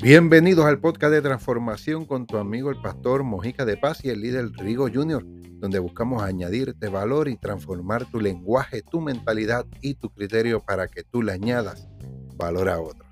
Bienvenidos 0.00 0.64
al 0.64 0.80
podcast 0.80 1.12
de 1.12 1.20
transformación 1.20 2.06
con 2.06 2.26
tu 2.26 2.38
amigo 2.38 2.70
el 2.70 2.80
pastor 2.80 3.24
Mojica 3.24 3.64
de 3.64 3.76
Paz 3.76 4.04
y 4.04 4.08
el 4.08 4.22
líder 4.22 4.52
Rigo 4.52 4.88
Junior, 4.90 5.22
donde 5.58 5.78
buscamos 5.80 6.22
añadirte 6.22 6.88
valor 6.88 7.28
y 7.28 7.36
transformar 7.36 8.10
tu 8.10 8.20
lenguaje, 8.20 8.80
tu 8.82 9.00
mentalidad 9.00 9.66
y 9.82 9.94
tu 9.94 10.08
criterio 10.08 10.60
para 10.64 10.88
que 10.88 11.02
tú 11.02 11.22
le 11.22 11.32
añadas 11.32 11.88
valor 12.36 12.68
a 12.68 12.80
otros. 12.80 13.07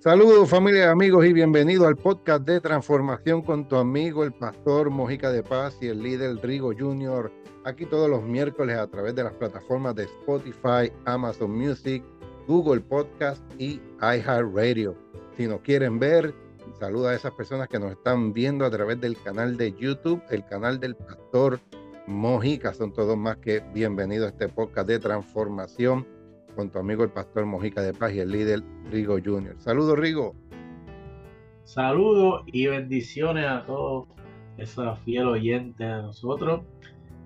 Saludos 0.00 0.48
familia, 0.48 0.92
amigos 0.92 1.26
y 1.26 1.32
bienvenido 1.32 1.88
al 1.88 1.96
podcast 1.96 2.44
de 2.44 2.60
transformación 2.60 3.42
con 3.42 3.66
tu 3.66 3.74
amigo 3.74 4.22
el 4.22 4.30
pastor 4.30 4.90
Mojica 4.90 5.32
de 5.32 5.42
Paz 5.42 5.76
y 5.80 5.88
el 5.88 6.00
líder 6.04 6.36
Rigo 6.40 6.72
Junior. 6.72 7.32
Aquí 7.64 7.84
todos 7.84 8.08
los 8.08 8.22
miércoles 8.22 8.78
a 8.78 8.86
través 8.86 9.16
de 9.16 9.24
las 9.24 9.32
plataformas 9.32 9.96
de 9.96 10.04
Spotify, 10.04 10.92
Amazon 11.04 11.50
Music, 11.50 12.04
Google 12.46 12.80
Podcast 12.80 13.42
y 13.60 13.80
iHeartRadio. 14.00 14.96
Si 15.36 15.48
nos 15.48 15.62
quieren 15.62 15.98
ver, 15.98 16.32
saluda 16.78 17.10
a 17.10 17.14
esas 17.14 17.32
personas 17.32 17.66
que 17.66 17.80
nos 17.80 17.90
están 17.90 18.32
viendo 18.32 18.64
a 18.64 18.70
través 18.70 19.00
del 19.00 19.20
canal 19.20 19.56
de 19.56 19.72
YouTube, 19.72 20.22
el 20.30 20.46
canal 20.46 20.78
del 20.78 20.94
pastor 20.94 21.58
Mojica. 22.06 22.72
Son 22.72 22.92
todos 22.92 23.16
más 23.16 23.38
que 23.38 23.64
bienvenidos 23.74 24.26
a 24.26 24.30
este 24.30 24.48
podcast 24.48 24.86
de 24.86 25.00
transformación 25.00 26.06
con 26.58 26.70
tu 26.70 26.80
amigo 26.80 27.04
el 27.04 27.10
pastor 27.10 27.46
Mojica 27.46 27.82
de 27.82 27.94
Paz 27.94 28.12
y 28.14 28.18
el 28.18 28.32
líder 28.32 28.64
Rigo 28.90 29.16
Jr. 29.24 29.54
Saludos, 29.58 29.96
Rigo. 29.96 30.34
Saludos 31.62 32.42
y 32.46 32.66
bendiciones 32.66 33.46
a 33.46 33.64
todos 33.64 34.08
esos 34.56 34.98
fieles 35.04 35.28
oyentes 35.28 35.78
de 35.78 36.02
nosotros 36.02 36.62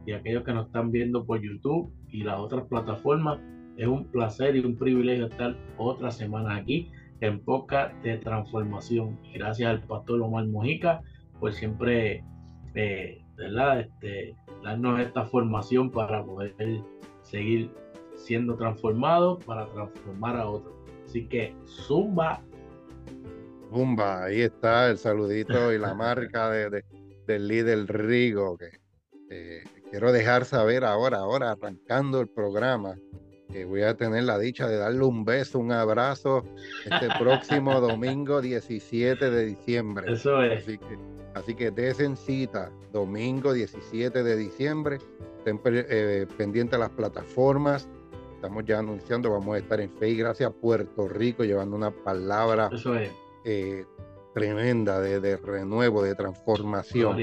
y 0.05 0.13
aquellos 0.13 0.45
que 0.45 0.53
nos 0.53 0.67
están 0.67 0.93
viendo 0.93 1.25
por 1.25 1.41
YouTube 1.41 1.91
y 2.11 2.25
las 2.25 2.39
otras 2.41 2.67
plataformas. 2.67 3.41
Es 3.79 3.87
un 3.87 4.05
placer 4.05 4.55
y 4.55 4.61
un 4.61 4.77
privilegio 4.77 5.29
estar 5.29 5.57
otra 5.79 6.11
semana 6.11 6.57
aquí 6.57 6.91
en 7.23 7.41
Poca 7.41 7.91
de 8.03 8.19
Transformación. 8.19 9.19
Gracias 9.33 9.71
al 9.71 9.81
pastor 9.81 10.21
Omar 10.21 10.47
Mojica 10.47 11.01
por 11.41 11.55
siempre, 11.55 12.23
eh. 12.75 13.19
Este, 13.81 14.37
darnos 14.63 15.01
esta 15.01 15.25
formación 15.25 15.91
para 15.91 16.23
poder 16.23 16.55
seguir 17.23 17.71
siendo 18.25 18.57
transformado 18.57 19.39
para 19.41 19.67
transformar 19.73 20.37
a 20.37 20.49
otros. 20.49 20.75
Así 21.07 21.27
que 21.27 21.55
Zumba. 21.67 22.43
Zumba, 23.71 24.25
ahí 24.25 24.43
está 24.43 24.91
el 24.91 24.99
saludito 24.99 25.73
y 25.73 25.79
la 25.79 25.95
marca 25.95 26.51
de, 26.51 26.85
del 27.27 27.49
líder 27.49 27.87
Rigo, 27.87 28.57
que 28.57 28.81
eh, 29.31 29.65
quiero 29.91 30.13
dejar 30.13 30.45
saber 30.45 30.85
ahora, 30.85 31.19
ahora 31.19 31.53
arrancando 31.53 32.21
el 32.21 32.29
programa, 32.29 32.97
que 33.51 33.65
voy 33.65 33.83
a 33.83 33.97
tener 33.97 34.25
la 34.25 34.39
dicha 34.39 34.67
de 34.67 34.77
darle 34.77 35.05
un 35.05 35.25
beso, 35.25 35.59
un 35.59 35.73
abrazo 35.73 36.45
este 36.85 37.09
próximo 37.19 37.81
domingo 37.81 38.41
17 38.41 39.31
de 39.31 39.47
diciembre. 39.47 40.13
Eso 40.13 40.43
es. 40.43 40.63
Así 40.63 40.79
que, 40.79 40.99
así 41.35 41.55
que 41.55 41.71
desen 41.71 42.17
cita, 42.17 42.71
domingo 42.93 43.53
17 43.53 44.23
de 44.23 44.37
diciembre, 44.37 44.99
estén 45.39 45.61
eh, 45.65 46.27
pendientes 46.37 46.77
a 46.77 46.81
las 46.81 46.91
plataformas, 46.91 47.89
estamos 48.43 48.65
ya 48.65 48.81
anunciando, 48.81 49.31
vamos 49.31 49.55
a 49.55 49.59
estar 49.59 49.81
en 49.81 49.89
Fe 49.89 50.09
y 50.09 50.17
Gracia 50.17 50.51
Puerto 50.51 51.07
Rico 51.07 51.45
llevando 51.45 51.77
una 51.77 51.93
palabra 51.93 52.69
eh, 53.45 53.85
tremenda 54.35 54.99
de, 54.99 55.37
renuevo, 55.37 56.03
de 56.03 56.17
transformación. 56.17 57.17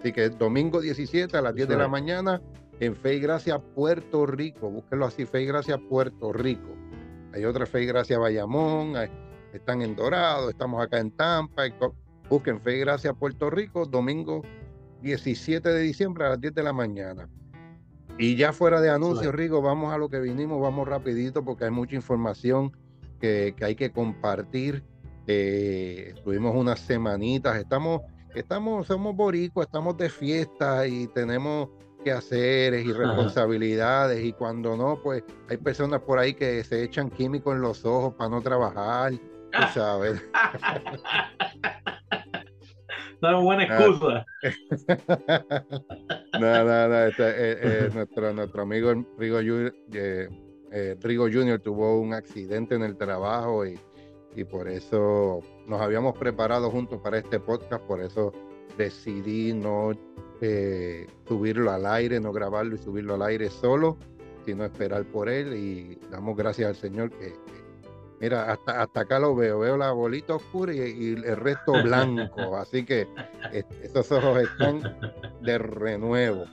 Así 0.00 0.12
que 0.12 0.30
domingo 0.30 0.80
17 0.80 1.36
a 1.36 1.42
las 1.42 1.54
10 1.54 1.68
de 1.68 1.76
la 1.76 1.86
mañana 1.86 2.42
en 2.80 2.96
Fe 2.96 3.14
y 3.14 3.20
Gracia 3.20 3.60
Puerto 3.60 4.26
Rico, 4.26 4.68
búsquenlo 4.68 5.06
así, 5.06 5.26
Fe 5.26 5.42
y 5.42 5.46
Gracia 5.46 5.78
Puerto 5.78 6.32
Rico. 6.32 6.74
Hay 7.32 7.44
otra 7.44 7.64
Fe 7.64 7.84
y 7.84 7.86
Gracia 7.86 8.18
Bayamón, 8.18 8.94
están 9.52 9.80
en 9.82 9.94
Dorado, 9.94 10.50
estamos 10.50 10.84
acá 10.84 10.98
en 10.98 11.12
Tampa, 11.12 11.66
busquen 12.28 12.60
Fe 12.60 12.78
y 12.78 12.80
Gracia 12.80 13.12
Puerto 13.12 13.48
Rico, 13.48 13.86
domingo 13.86 14.42
17 15.02 15.68
de 15.68 15.82
diciembre 15.82 16.26
a 16.26 16.30
las 16.30 16.40
10 16.40 16.52
de 16.52 16.62
la 16.64 16.72
mañana. 16.72 17.28
Y 18.18 18.34
ya 18.34 18.52
fuera 18.52 18.80
de 18.80 18.90
anuncio, 18.90 19.30
Rigo, 19.30 19.62
vamos 19.62 19.94
a 19.94 19.98
lo 19.98 20.08
que 20.08 20.18
vinimos, 20.18 20.60
vamos 20.60 20.88
rapidito 20.88 21.44
porque 21.44 21.64
hay 21.64 21.70
mucha 21.70 21.94
información 21.94 22.76
que, 23.20 23.54
hay 23.60 23.76
que 23.76 23.92
compartir. 23.92 24.82
Eh, 25.28 26.14
tuvimos 26.24 26.56
unas 26.56 26.80
semanitas, 26.80 27.56
estamos, 27.56 28.02
estamos, 28.34 28.88
somos 28.88 29.14
boricuas, 29.14 29.66
estamos 29.66 29.96
de 29.98 30.10
fiesta 30.10 30.84
y 30.88 31.06
tenemos 31.08 31.68
que 32.02 32.10
hacer 32.10 32.74
y 32.74 32.92
responsabilidades 32.92 34.24
y 34.24 34.32
cuando 34.32 34.76
no, 34.76 35.00
pues 35.00 35.22
hay 35.48 35.58
personas 35.58 36.00
por 36.00 36.18
ahí 36.18 36.34
que 36.34 36.64
se 36.64 36.82
echan 36.82 37.10
químicos 37.10 37.54
en 37.54 37.60
los 37.60 37.84
ojos 37.84 38.14
para 38.14 38.30
no 38.30 38.40
trabajar, 38.40 39.12
sabes. 39.74 40.20
una 43.20 43.38
buena 43.38 43.62
ah. 43.62 43.78
excusa. 43.78 44.26
no, 46.40 46.64
no, 46.64 46.88
no. 46.88 47.04
Este, 47.04 47.28
eh, 47.28 47.58
eh, 47.62 47.90
nuestro, 47.94 48.32
nuestro 48.32 48.62
amigo 48.62 48.92
Rigo, 49.18 49.40
eh, 49.40 50.28
Rigo 51.00 51.24
Junior 51.24 51.60
tuvo 51.60 52.00
un 52.00 52.14
accidente 52.14 52.74
en 52.74 52.82
el 52.82 52.96
trabajo 52.96 53.66
y, 53.66 53.78
y 54.36 54.44
por 54.44 54.68
eso 54.68 55.40
nos 55.66 55.80
habíamos 55.80 56.18
preparado 56.18 56.70
juntos 56.70 57.00
para 57.02 57.18
este 57.18 57.40
podcast, 57.40 57.84
por 57.84 58.02
eso 58.02 58.32
decidí 58.76 59.52
no 59.52 59.92
subirlo 61.26 61.72
al 61.72 61.84
aire, 61.86 62.20
no 62.20 62.32
grabarlo 62.32 62.76
y 62.76 62.78
subirlo 62.78 63.14
al 63.14 63.22
aire 63.22 63.50
solo, 63.50 63.96
sino 64.44 64.64
esperar 64.64 65.04
por 65.04 65.28
él 65.28 65.54
y 65.54 65.98
damos 66.10 66.36
gracias 66.36 66.68
al 66.68 66.76
Señor 66.76 67.10
que 67.10 67.34
Mira, 68.20 68.52
hasta, 68.52 68.82
hasta 68.82 69.00
acá 69.00 69.18
lo 69.18 69.34
veo, 69.36 69.60
veo 69.60 69.76
la 69.76 69.92
bolita 69.92 70.34
oscura 70.34 70.74
y, 70.74 71.12
el 71.12 71.36
resto 71.36 71.72
blanco, 71.82 72.56
así 72.56 72.84
que 72.84 73.06
esos 73.82 74.10
ojos 74.10 74.42
están 74.42 74.82
de 75.40 75.58
renuevo. 75.58 76.44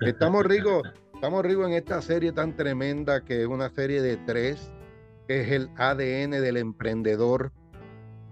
Estamos 0.00 0.44
ricos, 0.44 0.82
estamos 1.14 1.44
ricos 1.44 1.68
en 1.68 1.74
esta 1.74 2.02
serie 2.02 2.32
tan 2.32 2.56
tremenda 2.56 3.24
que 3.24 3.42
es 3.42 3.46
una 3.46 3.70
serie 3.70 4.02
de 4.02 4.16
tres, 4.16 4.72
que 5.28 5.42
es 5.42 5.52
el 5.52 5.70
ADN 5.76 6.32
del 6.42 6.56
emprendedor. 6.56 7.52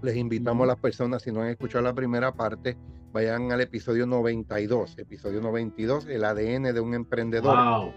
Les 0.03 0.17
invitamos 0.17 0.65
a 0.65 0.69
las 0.69 0.79
personas, 0.79 1.23
si 1.23 1.31
no 1.31 1.43
han 1.43 1.49
escuchado 1.49 1.85
la 1.85 1.95
primera 1.95 2.33
parte, 2.33 2.77
vayan 3.13 3.53
al 3.53 3.61
episodio 3.61 4.07
92, 4.07 4.99
episodio 4.99 5.41
92, 5.41 6.07
el 6.07 6.25
ADN 6.25 6.75
de 6.75 6.81
un 6.81 6.95
emprendedor. 6.95 7.93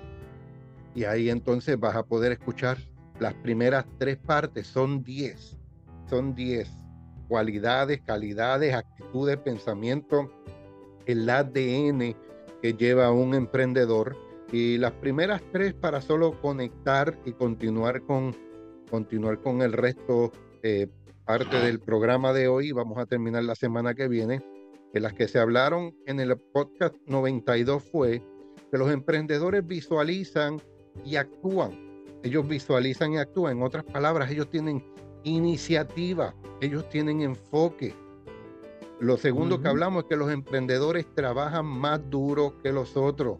Y 0.93 1.05
ahí 1.05 1.29
entonces 1.29 1.79
vas 1.79 1.95
a 1.95 2.03
poder 2.03 2.33
escuchar 2.33 2.77
las 3.21 3.35
primeras 3.35 3.85
tres 3.99 4.17
partes 4.17 4.65
son 4.65 5.03
diez. 5.03 5.55
Son 6.09 6.33
diez 6.33 6.69
cualidades, 7.27 8.01
calidades, 8.01 8.73
actitudes, 8.73 9.37
pensamiento, 9.37 10.29
el 11.05 11.29
ADN 11.29 12.15
que 12.61 12.73
lleva 12.73 13.11
un 13.11 13.35
emprendedor. 13.35 14.17
Y 14.51 14.79
las 14.79 14.93
primeras 14.93 15.41
tres 15.51 15.73
para 15.75 16.01
solo 16.01 16.41
conectar 16.41 17.17
y 17.23 17.33
continuar 17.33 18.01
con, 18.01 18.35
continuar 18.89 19.39
con 19.39 19.61
el 19.61 19.71
resto, 19.73 20.31
eh, 20.63 20.87
parte 21.23 21.57
del 21.57 21.79
programa 21.79 22.33
de 22.33 22.47
hoy. 22.47 22.71
Vamos 22.71 22.97
a 22.97 23.05
terminar 23.05 23.43
la 23.43 23.55
semana 23.55 23.93
que 23.93 24.07
viene. 24.07 24.43
Que 24.91 24.99
las 24.99 25.13
que 25.13 25.27
se 25.27 25.37
hablaron 25.37 25.95
en 26.07 26.19
el 26.19 26.35
podcast 26.37 26.95
92 27.05 27.83
fue 27.83 28.21
que 28.71 28.77
los 28.79 28.91
emprendedores 28.91 29.65
visualizan 29.65 30.59
y 31.05 31.17
actúan 31.17 31.90
ellos 32.23 32.47
visualizan 32.47 33.13
y 33.13 33.17
actúan. 33.17 33.57
En 33.57 33.63
otras 33.63 33.83
palabras, 33.83 34.29
ellos 34.31 34.49
tienen 34.49 34.83
iniciativa, 35.23 36.33
ellos 36.61 36.87
tienen 36.89 37.21
enfoque. 37.21 37.95
Lo 38.99 39.17
segundo 39.17 39.61
que 39.61 39.67
hablamos 39.67 40.03
es 40.03 40.09
que 40.09 40.15
los 40.15 40.31
emprendedores 40.31 41.07
trabajan 41.15 41.65
más 41.65 42.07
duro 42.09 42.53
que 42.61 42.71
los 42.71 42.95
otros. 42.95 43.37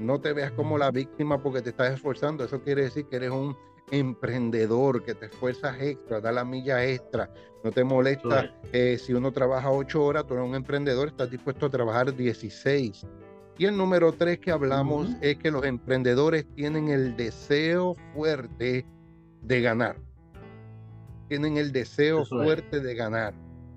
No 0.00 0.20
te 0.20 0.32
veas 0.32 0.50
como 0.52 0.76
la 0.78 0.90
víctima 0.90 1.40
porque 1.40 1.62
te 1.62 1.70
estás 1.70 1.94
esforzando. 1.94 2.44
Eso 2.44 2.60
quiere 2.60 2.82
decir 2.82 3.06
que 3.06 3.16
eres 3.16 3.30
un 3.30 3.56
emprendedor, 3.92 5.04
que 5.04 5.14
te 5.14 5.26
esfuerzas 5.26 5.80
extra, 5.80 6.20
da 6.20 6.32
la 6.32 6.44
milla 6.44 6.84
extra. 6.84 7.32
No 7.62 7.70
te 7.70 7.84
molesta 7.84 8.52
eh, 8.72 8.98
si 8.98 9.12
uno 9.12 9.30
trabaja 9.32 9.70
ocho 9.70 10.04
horas, 10.04 10.26
tú 10.26 10.34
eres 10.34 10.46
un 10.46 10.56
emprendedor, 10.56 11.08
estás 11.08 11.30
dispuesto 11.30 11.66
a 11.66 11.70
trabajar 11.70 12.14
16. 12.14 13.06
Y 13.56 13.66
el 13.66 13.76
número 13.76 14.12
tres 14.12 14.40
que 14.40 14.50
hablamos 14.50 15.16
es 15.20 15.36
que 15.36 15.50
los 15.50 15.64
emprendedores 15.64 16.44
tienen 16.56 16.88
el 16.88 17.16
deseo 17.16 17.94
fuerte 18.12 18.84
de 19.42 19.60
ganar. 19.60 19.96
Tienen 21.28 21.56
el 21.56 21.70
deseo 21.70 22.24
fuerte 22.24 22.80
de 22.80 22.94
ganar. 22.94 23.32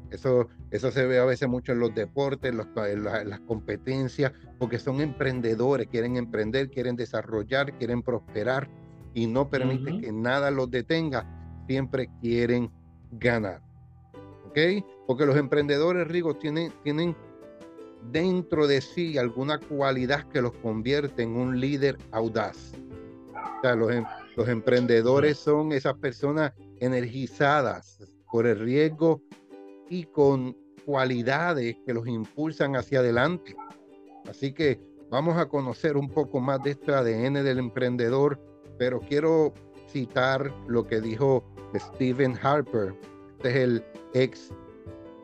Eso, 0.09 0.47
eso 0.71 0.89
se 0.89 1.05
ve 1.05 1.19
a 1.19 1.25
veces 1.25 1.47
mucho 1.47 1.73
en 1.73 1.79
los 1.79 1.93
deportes, 1.93 2.51
en, 2.51 3.03
las 3.03 3.39
competencias, 3.41 4.31
porque 4.57 4.79
son 4.79 5.01
emprendedores, 5.01 5.87
quieren 5.87 6.17
emprender, 6.17 6.71
quieren 6.71 6.95
desarrollar, 6.95 7.77
quieren 7.77 8.01
prosperar 8.01 8.69
y 9.13 9.27
no 9.27 9.49
permiten 9.49 10.01
que 10.01 10.11
nada 10.11 10.49
los 10.49 10.71
detenga. 10.71 11.25
Siempre 11.67 12.09
quieren 12.21 12.71
ganar. 13.11 13.61
¿Ok? 14.45 14.57
Porque 15.05 15.25
los 15.25 15.37
emprendedores, 15.37 16.07
Rigo, 16.07 16.35
tienen, 16.35 16.73
tienen 16.83 17.15
dentro 18.11 18.67
de 18.67 18.81
sí 18.81 19.17
alguna 19.17 19.59
cualidad 19.59 20.27
que 20.29 20.41
los 20.41 20.53
convierte 20.53 21.23
en 21.23 21.35
un 21.35 21.59
líder 21.59 21.97
audaz. 22.11 22.73
O 23.33 23.61
sea, 23.61 23.75
los, 23.75 23.91
em, 23.91 24.05
los 24.35 24.47
emprendedores 24.47 25.37
son 25.37 25.71
esas 25.71 25.95
personas 25.95 26.53
energizadas 26.79 27.99
por 28.31 28.45
el 28.45 28.59
riesgo 28.59 29.21
y 29.89 30.03
con 30.05 30.55
cualidades 30.85 31.75
que 31.85 31.93
los 31.93 32.07
impulsan 32.07 32.75
hacia 32.75 32.99
adelante. 32.99 33.55
Así 34.29 34.53
que 34.53 34.79
vamos 35.09 35.37
a 35.37 35.47
conocer 35.47 35.97
un 35.97 36.09
poco 36.09 36.39
más 36.39 36.61
de 36.63 36.71
este 36.71 36.93
ADN 36.93 37.43
del 37.43 37.59
emprendedor, 37.59 38.39
pero 38.77 38.99
quiero 38.99 39.53
citar 39.87 40.53
lo 40.67 40.85
que 40.85 41.01
dijo 41.01 41.43
Stephen 41.75 42.37
Harper, 42.41 42.93
este 43.37 43.49
es 43.49 43.55
el 43.55 43.85
ex 44.13 44.53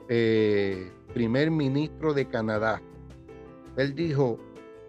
eh, 0.10 0.92
primer 1.14 1.52
ministro 1.52 2.14
de 2.14 2.28
Canadá. 2.28 2.82
Él 3.78 3.96
dijo, 3.96 4.40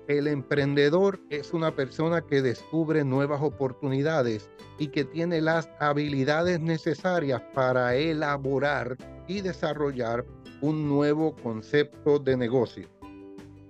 el 0.08 0.26
emprendedor 0.26 1.18
es 1.30 1.54
una 1.54 1.74
persona 1.74 2.20
que 2.20 2.42
descubre 2.42 3.04
nuevas 3.04 3.40
oportunidades 3.42 4.50
y 4.78 4.88
que 4.88 5.04
tiene 5.04 5.40
las 5.40 5.70
habilidades 5.80 6.60
necesarias 6.60 7.42
para 7.54 7.94
elaborar 7.94 8.96
y 9.26 9.40
desarrollar 9.40 10.26
un 10.60 10.88
nuevo 10.88 11.34
concepto 11.36 12.18
de 12.18 12.36
negocio. 12.36 12.88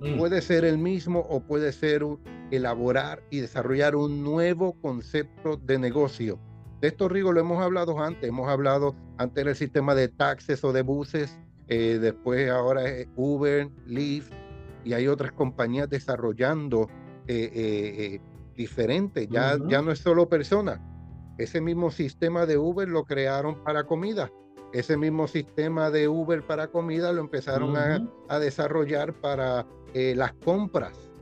Mm. 0.01 0.19
Puede 0.19 0.43
ser 0.43 0.65
el 0.65 0.79
mismo 0.79 1.21
o 1.29 1.41
puede 1.41 1.73
ser 1.73 2.05
elaborar 2.51 3.23
y 3.31 3.41
desarrollar 3.41 3.95
un 3.97 4.23
nuevo 4.23 4.75
concepto 4.81 5.57
de 5.57 5.79
negocio. 5.79 6.39
De 6.81 6.89
esto, 6.89 7.09
Rigo, 7.09 7.33
lo 7.33 7.41
hemos 7.41 7.63
hablado 7.63 7.99
antes. 8.01 8.29
Hemos 8.29 8.49
hablado 8.49 8.95
antes 9.19 9.45
del 9.45 9.55
sistema 9.55 9.95
de 9.95 10.09
taxes 10.09 10.63
o 10.65 10.73
de 10.73 10.83
buses. 10.83 11.39
Eh, 11.69 11.99
después 12.01 12.51
ahora 12.51 12.89
es 12.89 13.09
Uber, 13.17 13.69
Lyft, 13.87 14.33
y 14.85 14.93
hay 14.93 15.09
otras 15.09 15.33
compañías 15.33 15.89
desarrollando 15.89 16.89
eh, 17.27 17.51
eh, 17.55 18.21
diferentes, 18.55 19.29
ya, 19.29 19.57
ya 19.67 19.81
no 19.81 19.91
es 19.91 19.99
solo 19.99 20.29
personas. 20.29 20.79
Ese 21.39 21.61
mismo 21.61 21.91
sistema 21.91 22.47
de 22.47 22.59
Uber 22.59 22.89
lo 22.89 23.05
crearon 23.05 23.63
para 23.65 23.85
comida. 23.85 24.31
Ese 24.73 24.97
mismo 24.97 25.27
sistema 25.27 25.91
de 25.91 26.09
Uber 26.09 26.47
para 26.47 26.69
comida 26.69 27.13
lo 27.13 27.21
empezaron 27.21 27.77
a, 27.77 28.39
desarrollar 28.39 29.15
para 29.15 29.67
las 29.95 30.33
compras, 30.35 31.13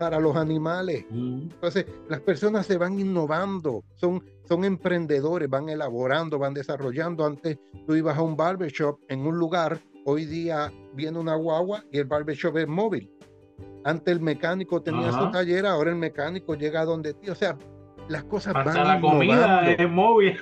para 0.00 0.18
los 0.18 0.34
animales. 0.34 1.04
Entonces, 1.12 1.86
las 2.08 2.20
personas 2.20 2.66
se 2.66 2.76
van 2.76 2.98
innovando, 2.98 3.84
son, 3.94 4.24
son 4.48 4.64
emprendedores, 4.64 5.48
van 5.48 5.68
elaborando, 5.68 6.40
van 6.40 6.54
desarrollando. 6.54 7.24
Antes 7.24 7.58
tú 7.86 7.94
ibas 7.94 8.18
a 8.18 8.22
un 8.22 8.36
barbershop 8.36 8.98
en 9.08 9.20
un 9.26 9.38
lugar 9.38 9.80
Hoy 10.04 10.24
día 10.24 10.72
viene 10.94 11.18
una 11.18 11.34
guagua 11.34 11.84
y 11.92 11.98
el 11.98 12.06
barbershop 12.06 12.56
es 12.56 12.66
móvil. 12.66 13.12
Antes 13.84 14.12
el 14.12 14.20
mecánico 14.20 14.82
tenía 14.82 15.12
su 15.12 15.30
taller, 15.30 15.66
ahora 15.66 15.90
el 15.90 15.96
mecánico 15.96 16.54
llega 16.54 16.80
a 16.80 16.84
donde 16.84 17.14
ti. 17.14 17.28
O 17.28 17.34
sea, 17.34 17.56
las 18.08 18.24
cosas 18.24 18.56
Hasta 18.56 18.72
van 18.72 18.88
la 18.88 19.00
comida 19.00 19.70
es 19.70 19.90
móvil. 19.90 20.38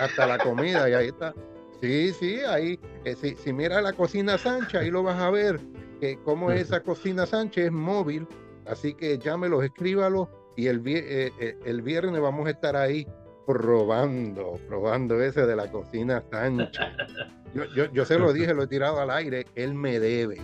Hasta 0.00 0.26
la 0.26 0.38
comida, 0.38 0.88
y 0.88 0.92
ahí 0.92 1.08
está. 1.08 1.34
Sí, 1.80 2.12
sí, 2.12 2.40
ahí, 2.40 2.78
eh, 3.04 3.14
si, 3.14 3.34
si 3.36 3.52
miras 3.52 3.82
la 3.82 3.94
cocina 3.94 4.36
Sancha, 4.36 4.80
ahí 4.80 4.90
lo 4.90 5.02
vas 5.02 5.20
a 5.20 5.30
ver, 5.30 5.60
que 5.98 6.18
cómo 6.24 6.50
es 6.50 6.62
esa 6.62 6.82
cocina 6.82 7.26
Sánchez 7.26 7.66
es 7.66 7.72
móvil. 7.72 8.26
Así 8.66 8.94
que 8.94 9.18
llámelos, 9.18 9.64
escríbalos 9.64 10.28
y 10.56 10.66
el, 10.66 10.82
eh, 10.86 11.32
eh, 11.40 11.58
el 11.64 11.82
viernes 11.82 12.20
vamos 12.20 12.46
a 12.46 12.50
estar 12.50 12.76
ahí 12.76 13.06
probando, 13.46 14.58
probando 14.68 15.20
ese 15.20 15.46
de 15.46 15.56
la 15.56 15.70
cocina 15.70 16.22
Sancha. 16.30 16.92
Yo, 17.52 17.64
yo, 17.74 17.92
yo, 17.92 18.04
se 18.04 18.16
lo 18.16 18.32
dije, 18.32 18.54
lo 18.54 18.62
he 18.62 18.68
tirado 18.68 19.00
al 19.00 19.10
aire, 19.10 19.44
él 19.56 19.74
me 19.74 19.98
debe. 19.98 20.40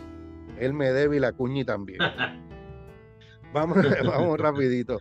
Él 0.58 0.72
me 0.72 0.92
debe 0.92 1.18
y 1.18 1.20
la 1.20 1.30
cuñi 1.30 1.64
también. 1.64 2.00
Vamos, 3.52 3.78
vamos 4.04 4.38
rapidito. 4.38 4.98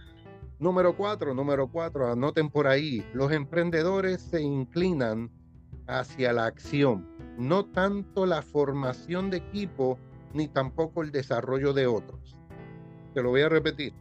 Número 0.60 0.96
cuatro, 0.96 1.34
número 1.34 1.68
cuatro, 1.68 2.10
anoten 2.10 2.50
por 2.50 2.68
ahí. 2.68 3.06
Los 3.14 3.32
emprendedores 3.32 4.22
se 4.22 4.42
inclinan 4.42 5.30
hacia 5.88 6.32
la 6.32 6.46
acción, 6.46 7.06
no 7.38 7.66
tanto 7.66 8.26
la 8.26 8.42
formación 8.42 9.30
de 9.30 9.38
equipo 9.38 10.00
ni 10.34 10.48
tampoco 10.48 11.02
el 11.02 11.12
desarrollo 11.12 11.74
de 11.74 11.88
otros. 11.88 12.35
Te 13.16 13.24
lo 13.24 13.30
voy 13.30 13.42
a 13.44 13.50
repetir. 13.50 13.94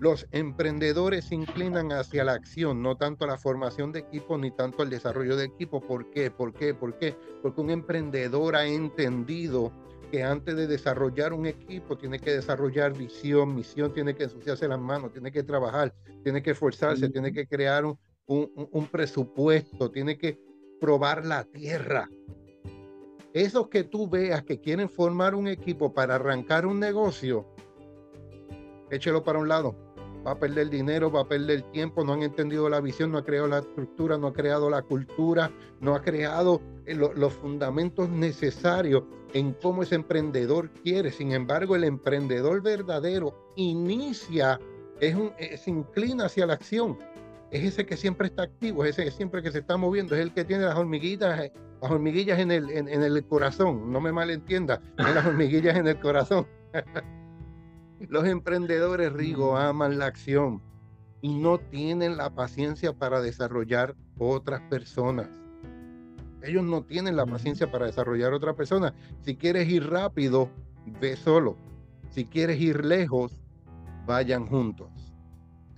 Los 0.00 0.26
emprendedores 0.32 1.26
se 1.26 1.36
inclinan 1.36 1.92
hacia 1.92 2.24
la 2.24 2.32
acción, 2.32 2.82
no 2.82 2.96
tanto 2.96 3.24
a 3.24 3.28
la 3.28 3.38
formación 3.38 3.92
de 3.92 4.00
equipo 4.00 4.36
ni 4.36 4.50
tanto 4.50 4.82
al 4.82 4.90
desarrollo 4.90 5.36
de 5.36 5.44
equipo. 5.44 5.80
¿Por 5.80 6.10
qué? 6.10 6.28
¿Por 6.32 6.52
qué? 6.52 6.74
¿Por 6.74 6.98
qué? 6.98 7.14
Porque 7.40 7.60
un 7.60 7.70
emprendedor 7.70 8.56
ha 8.56 8.66
entendido 8.66 9.70
que 10.10 10.24
antes 10.24 10.56
de 10.56 10.66
desarrollar 10.66 11.32
un 11.32 11.46
equipo 11.46 11.96
tiene 11.96 12.18
que 12.18 12.32
desarrollar 12.32 12.98
visión, 12.98 13.54
misión, 13.54 13.94
tiene 13.94 14.16
que 14.16 14.24
ensuciarse 14.24 14.66
las 14.66 14.80
manos, 14.80 15.12
tiene 15.12 15.30
que 15.30 15.44
trabajar, 15.44 15.94
tiene 16.24 16.42
que 16.42 16.50
esforzarse, 16.50 17.10
tiene 17.10 17.32
que 17.32 17.46
crear 17.46 17.84
un, 17.84 17.96
un 18.26 18.86
presupuesto, 18.88 19.88
tiene 19.92 20.18
que 20.18 20.36
probar 20.80 21.24
la 21.24 21.44
tierra. 21.44 22.10
Esos 23.32 23.68
que 23.68 23.84
tú 23.84 24.08
veas 24.08 24.42
que 24.42 24.60
quieren 24.60 24.88
formar 24.88 25.36
un 25.36 25.46
equipo 25.46 25.94
para 25.94 26.16
arrancar 26.16 26.66
un 26.66 26.80
negocio, 26.80 27.46
échelo 28.92 29.24
para 29.24 29.38
un 29.38 29.48
lado 29.48 29.74
va 30.26 30.32
a 30.32 30.38
perder 30.38 30.70
dinero, 30.70 31.10
va 31.10 31.22
a 31.22 31.28
perder 31.28 31.62
tiempo, 31.72 32.04
no 32.04 32.12
han 32.12 32.22
entendido 32.22 32.68
la 32.68 32.80
visión, 32.80 33.12
no 33.12 33.18
ha 33.18 33.24
creado 33.24 33.48
la 33.48 33.58
estructura, 33.58 34.16
no 34.18 34.28
ha 34.28 34.32
creado 34.32 34.70
la 34.70 34.82
cultura, 34.82 35.50
no 35.80 35.94
ha 35.94 36.02
creado 36.02 36.60
eh, 36.86 36.94
los 36.94 37.32
fundamentos 37.32 38.08
necesarios 38.08 39.04
en 39.34 39.54
cómo 39.54 39.82
ese 39.82 39.96
emprendedor 39.96 40.70
quiere. 40.82 41.10
Sin 41.10 41.32
embargo, 41.32 41.76
el 41.76 41.84
emprendedor 41.84 42.62
verdadero 42.62 43.52
inicia, 43.56 44.60
eh, 45.00 45.56
se 45.56 45.70
inclina 45.70 46.26
hacia 46.26 46.46
la 46.46 46.54
acción. 46.54 46.98
Es 47.50 47.64
ese 47.64 47.84
que 47.84 47.96
siempre 47.96 48.28
está 48.28 48.44
activo, 48.44 48.84
es 48.84 48.90
ese 48.90 49.04
que 49.04 49.10
siempre 49.10 49.42
que 49.42 49.52
se 49.52 49.58
está 49.58 49.76
moviendo, 49.76 50.14
es 50.14 50.22
el 50.22 50.32
que 50.32 50.44
tiene 50.44 50.64
las 50.64 50.76
hormiguitas, 50.76 51.38
eh, 51.40 51.52
las 51.82 51.90
hormiguillas 51.90 52.38
en 52.38 52.50
el, 52.50 52.70
en 52.70 52.88
el 52.88 53.26
corazón. 53.26 53.92
No 53.92 54.00
me 54.00 54.12
malentienda, 54.12 54.80
las 54.96 55.26
hormiguillas 55.26 55.76
en 55.76 55.88
el 55.88 55.98
corazón. 55.98 56.46
Los 58.08 58.26
emprendedores, 58.26 59.12
Rigo, 59.12 59.56
aman 59.56 59.98
la 59.98 60.06
acción 60.06 60.60
y 61.20 61.34
no 61.34 61.58
tienen 61.58 62.16
la 62.16 62.34
paciencia 62.34 62.92
para 62.92 63.20
desarrollar 63.20 63.94
otras 64.18 64.60
personas. 64.62 65.28
Ellos 66.42 66.64
no 66.64 66.82
tienen 66.82 67.14
la 67.14 67.24
paciencia 67.24 67.70
para 67.70 67.86
desarrollar 67.86 68.32
otras 68.32 68.56
personas. 68.56 68.92
Si 69.20 69.36
quieres 69.36 69.68
ir 69.68 69.88
rápido, 69.88 70.50
ve 71.00 71.16
solo. 71.16 71.56
Si 72.10 72.24
quieres 72.24 72.60
ir 72.60 72.84
lejos, 72.84 73.38
vayan 74.04 74.46
juntos. 74.46 74.90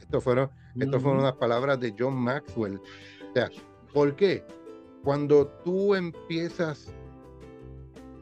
Esto 0.01 0.21
fueron, 0.21 0.51
esto 0.81 0.99
fueron 0.99 1.21
unas 1.21 1.35
palabras 1.35 1.79
de 1.79 1.95
John 1.97 2.15
Maxwell. 2.15 2.77
O 2.77 3.33
sea, 3.35 3.51
¿por 3.93 4.17
qué? 4.17 4.43
Cuando 5.03 5.47
tú 5.63 5.95
empiezas 5.95 6.91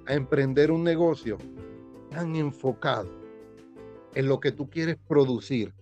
a 0.07 0.15
emprender 0.15 0.73
un 0.73 0.83
negocio 0.83 1.39
tan 2.11 2.35
enfocado 2.35 3.22
en 4.15 4.29
lo 4.29 4.41
que 4.41 4.53
tú 4.53 4.69
quieres 4.69 4.97
producir, 5.09 5.75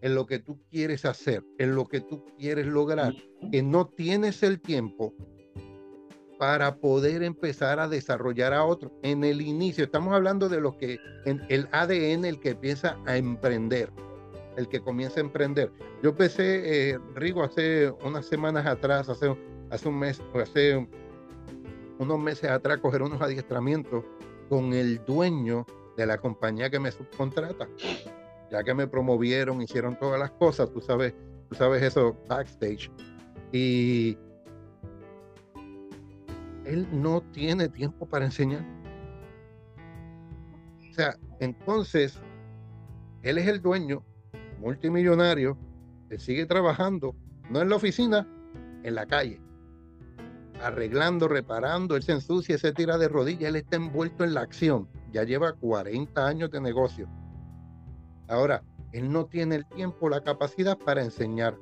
en 0.00 0.14
lo 0.14 0.26
que 0.26 0.38
tú 0.38 0.60
quieres 0.70 1.04
hacer, 1.04 1.44
en 1.58 1.74
lo 1.74 1.86
que 1.86 2.00
tú 2.00 2.24
quieres 2.38 2.66
lograr, 2.66 3.14
que 3.50 3.62
no 3.62 3.86
tienes 3.86 4.42
el 4.42 4.60
tiempo 4.60 5.14
para 6.38 6.76
poder 6.76 7.22
empezar 7.22 7.80
a 7.80 7.88
desarrollar 7.88 8.52
a 8.52 8.64
otro. 8.64 8.92
En 9.02 9.24
el 9.24 9.40
inicio, 9.40 9.84
estamos 9.84 10.12
hablando 10.14 10.48
de 10.48 10.60
lo 10.60 10.76
que, 10.76 10.98
en 11.24 11.42
el 11.48 11.68
ADN, 11.72 12.24
el 12.24 12.40
que 12.40 12.50
empieza 12.50 12.98
a 13.06 13.16
emprender, 13.16 13.90
el 14.56 14.68
que 14.68 14.80
comienza 14.80 15.20
a 15.20 15.24
emprender. 15.24 15.72
Yo 16.02 16.10
empecé, 16.10 16.90
eh, 16.90 16.98
Rigo, 17.14 17.42
hace 17.42 17.90
unas 18.04 18.26
semanas 18.26 18.66
atrás, 18.66 19.08
hace, 19.08 19.34
hace 19.70 19.88
un 19.88 19.98
mes, 19.98 20.20
hace 20.34 20.86
unos 21.98 22.18
meses 22.18 22.50
atrás, 22.50 22.78
coger 22.78 23.02
unos 23.02 23.20
adiestramientos 23.22 24.04
con 24.48 24.74
el 24.74 25.02
dueño 25.04 25.64
de 25.96 26.06
la 26.06 26.18
compañía 26.18 26.70
que 26.70 26.78
me 26.78 26.90
subcontrata. 26.90 27.68
Ya 28.50 28.62
que 28.62 28.74
me 28.74 28.86
promovieron, 28.86 29.60
hicieron 29.60 29.98
todas 29.98 30.20
las 30.20 30.30
cosas, 30.32 30.70
tú 30.72 30.80
sabes, 30.80 31.14
tú 31.48 31.56
sabes 31.56 31.82
eso 31.82 32.16
backstage. 32.28 32.90
Y 33.52 34.16
él 36.64 36.86
no 36.92 37.22
tiene 37.32 37.68
tiempo 37.68 38.06
para 38.06 38.24
enseñar. 38.24 38.64
O 40.90 40.94
sea, 40.94 41.16
entonces, 41.40 42.20
él 43.22 43.38
es 43.38 43.46
el 43.48 43.60
dueño, 43.60 44.04
multimillonario, 44.60 45.58
él 46.08 46.20
sigue 46.20 46.46
trabajando, 46.46 47.14
no 47.50 47.60
en 47.60 47.68
la 47.68 47.76
oficina, 47.76 48.26
en 48.82 48.94
la 48.94 49.06
calle, 49.06 49.40
arreglando, 50.62 51.28
reparando, 51.28 51.96
él 51.96 52.02
se 52.02 52.12
ensucia, 52.12 52.58
se 52.58 52.72
tira 52.72 52.98
de 52.98 53.08
rodillas, 53.08 53.48
él 53.48 53.56
está 53.56 53.76
envuelto 53.76 54.24
en 54.24 54.34
la 54.34 54.40
acción 54.40 54.88
ya 55.16 55.24
lleva 55.24 55.54
40 55.54 56.26
años 56.26 56.50
de 56.50 56.60
negocio. 56.60 57.08
Ahora, 58.28 58.62
él 58.92 59.10
no 59.10 59.24
tiene 59.24 59.56
el 59.56 59.66
tiempo, 59.66 60.10
la 60.10 60.22
capacidad 60.22 60.76
para 60.76 61.02
enseñar. 61.02 61.56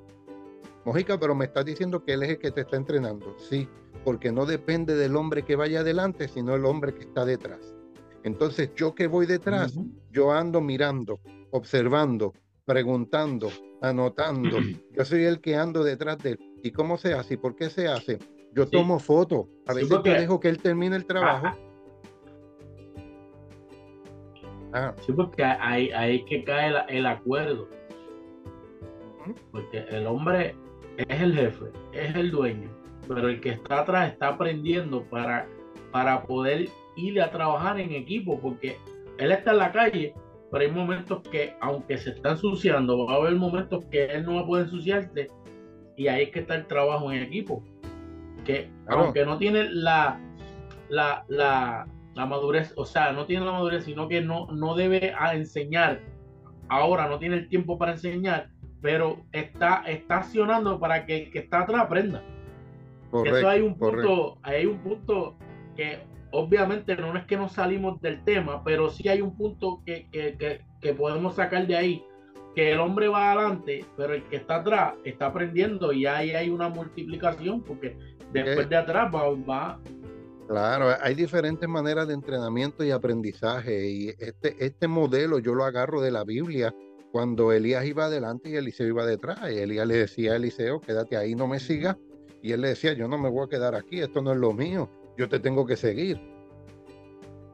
Mojica, 0.85 1.21
pero 1.21 1.37
me 1.37 1.45
estás 1.45 1.65
diciendo 1.65 2.03
que 2.05 2.15
él 2.15 2.25
es 2.25 2.31
el 2.31 2.39
que 2.39 2.51
te 2.51 2.63
está 2.63 2.77
entrenando. 2.77 3.37
Sí, 3.39 3.69
porque 4.05 4.33
no 4.33 4.45
depende 4.45 4.97
del 4.97 5.15
hombre 5.15 5.45
que 5.45 5.55
vaya 5.55 5.81
adelante, 5.81 6.27
sino 6.27 6.57
el 6.57 6.65
hombre 6.65 6.95
que 6.95 7.03
está 7.05 7.25
detrás. 7.25 7.61
Entonces, 8.25 8.71
yo 8.75 8.93
que 8.93 9.07
voy 9.07 9.27
detrás, 9.27 9.79
yo 10.11 10.33
ando 10.33 10.61
mirando, 10.61 11.21
observando, 11.53 12.33
preguntando, 12.65 13.51
anotando. 13.83 14.59
Yo 14.93 15.05
soy 15.05 15.25
el 15.25 15.41
que 15.41 15.55
ando 15.57 15.85
detrás 15.85 16.19
de 16.19 16.31
él. 16.31 16.39
¿Y 16.63 16.73
cómo 16.73 16.97
se 16.97 17.13
hace? 17.13 17.35
¿Y 17.35 17.37
por 17.37 17.55
qué 17.55 17.69
se 17.71 17.87
hace? 17.87 18.19
Yo 18.55 18.69
tomo 18.69 18.99
fotos. 18.99 19.47
A 19.67 19.75
veces 19.75 19.91
yo 19.91 20.03
dejo 20.03 20.39
que 20.39 20.49
él 20.49 20.59
termine 20.59 20.97
el 20.97 21.07
trabajo. 21.07 21.47
Ah. 24.73 24.95
Sí, 25.07 25.13
porque 25.13 25.45
ahí, 25.45 25.91
ahí 25.93 26.25
que 26.25 26.43
cae 26.43 26.73
el, 26.89 27.07
acuerdo. 27.07 27.69
Porque 29.53 29.85
el 29.91 30.07
hombre 30.07 30.57
es 30.97 31.21
el 31.21 31.35
jefe, 31.35 31.67
es 31.93 32.15
el 32.15 32.31
dueño, 32.31 32.69
pero 33.09 33.29
el 33.29 33.41
que 33.41 33.51
está 33.51 33.81
atrás 33.81 34.13
está 34.13 34.29
aprendiendo 34.29 35.03
para, 35.05 35.49
para 35.93 36.25
poder 36.25 36.69
ir 36.97 37.23
a 37.23 37.31
trabajar 37.31 37.79
en 37.79 37.93
equipo, 37.93 38.39
porque 38.41 38.77
él 39.19 39.33
está 39.33 39.53
en 39.53 39.59
la 39.59 39.73
calle, 39.73 40.15
pero 40.51 40.65
hay 40.65 40.71
momentos 40.71 41.23
que, 41.31 41.55
aunque 41.61 41.97
se 41.97 42.11
está 42.11 42.33
ensuciando, 42.33 43.07
va 43.07 43.15
a 43.15 43.17
haber 43.17 43.37
momentos 43.37 43.85
que 43.87 44.05
él 44.07 44.25
no 44.25 44.35
va 44.35 44.41
a 44.43 44.47
poder 44.47 44.65
ensuciarse, 44.65 45.29
y 45.97 46.09
ahí 46.09 46.25
es 46.25 46.31
que 46.31 46.41
está 46.41 46.57
el 46.57 46.67
trabajo 46.67 47.13
en 47.13 47.23
equipo. 47.23 47.63
Que 48.45 48.71
aunque 48.89 49.25
no 49.25 49.39
tiene 49.39 49.65
la, 49.71 50.21
la, 50.89 51.25
la, 51.29 51.87
la, 52.15 52.27
madurez, 52.27 52.73
o 52.77 52.85
sea, 52.85 53.13
no 53.13 53.27
tiene 53.27 53.45
la 53.45 53.53
madurez, 53.53 53.85
sino 53.85 54.09
que 54.09 54.21
no, 54.21 54.47
no 54.49 54.75
debe 54.75 55.15
a 55.19 55.35
enseñar, 55.35 56.01
ahora 56.69 57.09
no 57.09 57.19
tiene 57.19 57.37
el 57.37 57.49
tiempo 57.49 57.79
para 57.79 57.93
enseñar, 57.93 58.51
pero 58.83 59.25
está, 59.33 59.83
está 59.87 60.19
accionando 60.19 60.79
para 60.79 61.07
que 61.07 61.25
el 61.25 61.31
que 61.31 61.39
está 61.41 61.63
atrás 61.63 61.83
aprenda. 61.83 62.23
Eso 63.25 63.49
hay 63.49 63.61
un 63.61 63.79
punto, 63.79 64.39
hay 64.43 64.67
un 64.67 64.79
punto 64.79 65.37
que 65.77 66.01
obviamente 66.33 66.97
no 66.97 67.17
es 67.17 67.25
que 67.25 67.37
nos 67.37 67.53
salimos 67.53 68.01
del 68.01 68.23
tema, 68.25 68.63
pero 68.65 68.91
sí 68.91 69.09
hay 69.09 69.21
un 69.21 69.37
punto 69.37 69.83
que, 69.87 70.61
podemos 70.99 71.37
sacar 71.37 71.67
de 71.67 71.77
ahí, 71.77 72.05
que 72.55 72.73
el 72.73 72.81
hombre 72.81 73.09
va 73.09 73.33
adelante, 73.33 73.85
pero 73.97 74.15
el 74.15 74.25
que 74.25 74.37
está 74.37 74.57
atrás 74.57 74.95
está 75.05 75.27
aprendiendo 75.27 75.93
y 75.93 76.07
ahí 76.07 76.31
hay 76.33 76.51
una 76.51 76.69
multiplicación, 76.69 77.63
porque 77.63 77.97
después 78.43 78.69
de 78.69 78.77
atrás 78.77 79.13
va, 79.15 79.81
Claro, 80.47 80.95
hay 81.01 81.15
diferentes 81.15 81.67
maneras 81.67 82.07
de 82.07 82.15
entrenamiento 82.15 82.85
y 82.85 82.91
aprendizaje 82.91 83.89
y 83.89 84.09
este, 84.19 84.57
este 84.59 84.89
modelo 84.89 85.39
yo 85.39 85.55
lo 85.55 85.65
agarro 85.65 86.03
de 86.03 86.11
la 86.11 86.23
Biblia 86.25 86.75
cuando 87.13 87.51
Elías 87.53 87.87
iba 87.87 88.05
adelante 88.07 88.51
y 88.51 88.57
Eliseo 88.57 88.87
iba 88.87 89.07
detrás. 89.07 89.39
Y 89.51 89.59
Elías 89.59 89.87
le 89.87 89.97
decía 89.97 90.33
a 90.33 90.37
Eliseo, 90.37 90.81
quédate 90.81 91.17
ahí, 91.17 91.35
no 91.35 91.47
me 91.47 91.61
sigas 91.61 91.97
y 92.43 92.53
él 92.53 92.61
le 92.61 92.69
decía, 92.69 92.93
yo 92.93 93.09
no 93.09 93.17
me 93.17 93.31
voy 93.31 93.47
a 93.47 93.49
quedar 93.49 93.75
aquí, 93.75 94.01
esto 94.01 94.21
no 94.21 94.33
es 94.33 94.39
lo 94.39 94.53
mío 94.53 94.91
yo 95.17 95.29
te 95.29 95.39
tengo 95.39 95.67
que 95.67 95.77
seguir. 95.77 96.21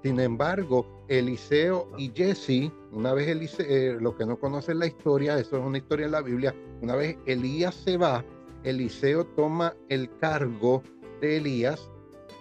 Sin 0.03 0.19
embargo, 0.19 1.05
Eliseo 1.09 1.91
y 1.99 2.11
Jesse, 2.15 2.73
una 2.93 3.13
vez 3.13 3.29
Eliseo, 3.29 3.67
eh, 3.69 3.99
los 4.01 4.15
que 4.15 4.25
no 4.25 4.39
conocen 4.39 4.79
la 4.79 4.87
historia, 4.87 5.39
eso 5.39 5.59
es 5.59 5.65
una 5.65 5.79
historia 5.79 6.07
en 6.07 6.13
la 6.13 6.23
Biblia, 6.23 6.55
una 6.81 6.97
vez 6.97 7.19
Elías 7.27 7.75
se 7.75 7.99
va, 7.99 8.25
Eliseo 8.65 9.25
toma 9.27 9.75
el 9.89 10.15
cargo 10.19 10.83
de 11.21 11.39
Elías 11.39 11.91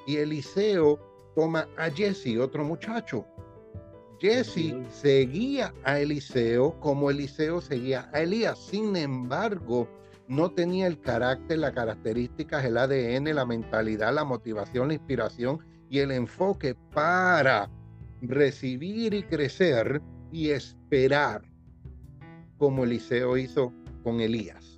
y 0.06 0.18
Eliseo 0.18 1.00
toma 1.36 1.68
a 1.78 1.90
Jesse, 1.90 2.38
otro 2.40 2.64
muchacho. 2.64 3.26
Jesse 4.20 4.76
seguía 4.92 5.74
a 5.84 6.00
Eliseo 6.00 6.78
como 6.80 7.10
Eliseo 7.10 7.62
seguía 7.62 8.10
a 8.14 8.22
Elías. 8.22 8.60
Sin 8.60 8.96
embargo, 8.96 9.88
no 10.28 10.52
tenía 10.52 10.88
el 10.88 11.00
carácter, 11.00 11.60
las 11.60 11.74
características, 11.74 12.66
el 12.66 12.78
ADN, 12.78 13.34
la 13.34 13.46
mentalidad, 13.46 14.14
la 14.14 14.26
motivación, 14.26 14.90
la 14.90 14.96
inspiración 14.96 15.60
y 15.90 16.00
el 16.00 16.12
enfoque 16.12 16.76
para 16.94 17.70
recibir 18.22 19.14
y 19.14 19.24
crecer 19.24 20.02
y 20.32 20.50
esperar 20.50 21.42
como 22.58 22.84
Eliseo 22.84 23.38
hizo 23.38 23.74
con 24.04 24.20
Elías. 24.20 24.69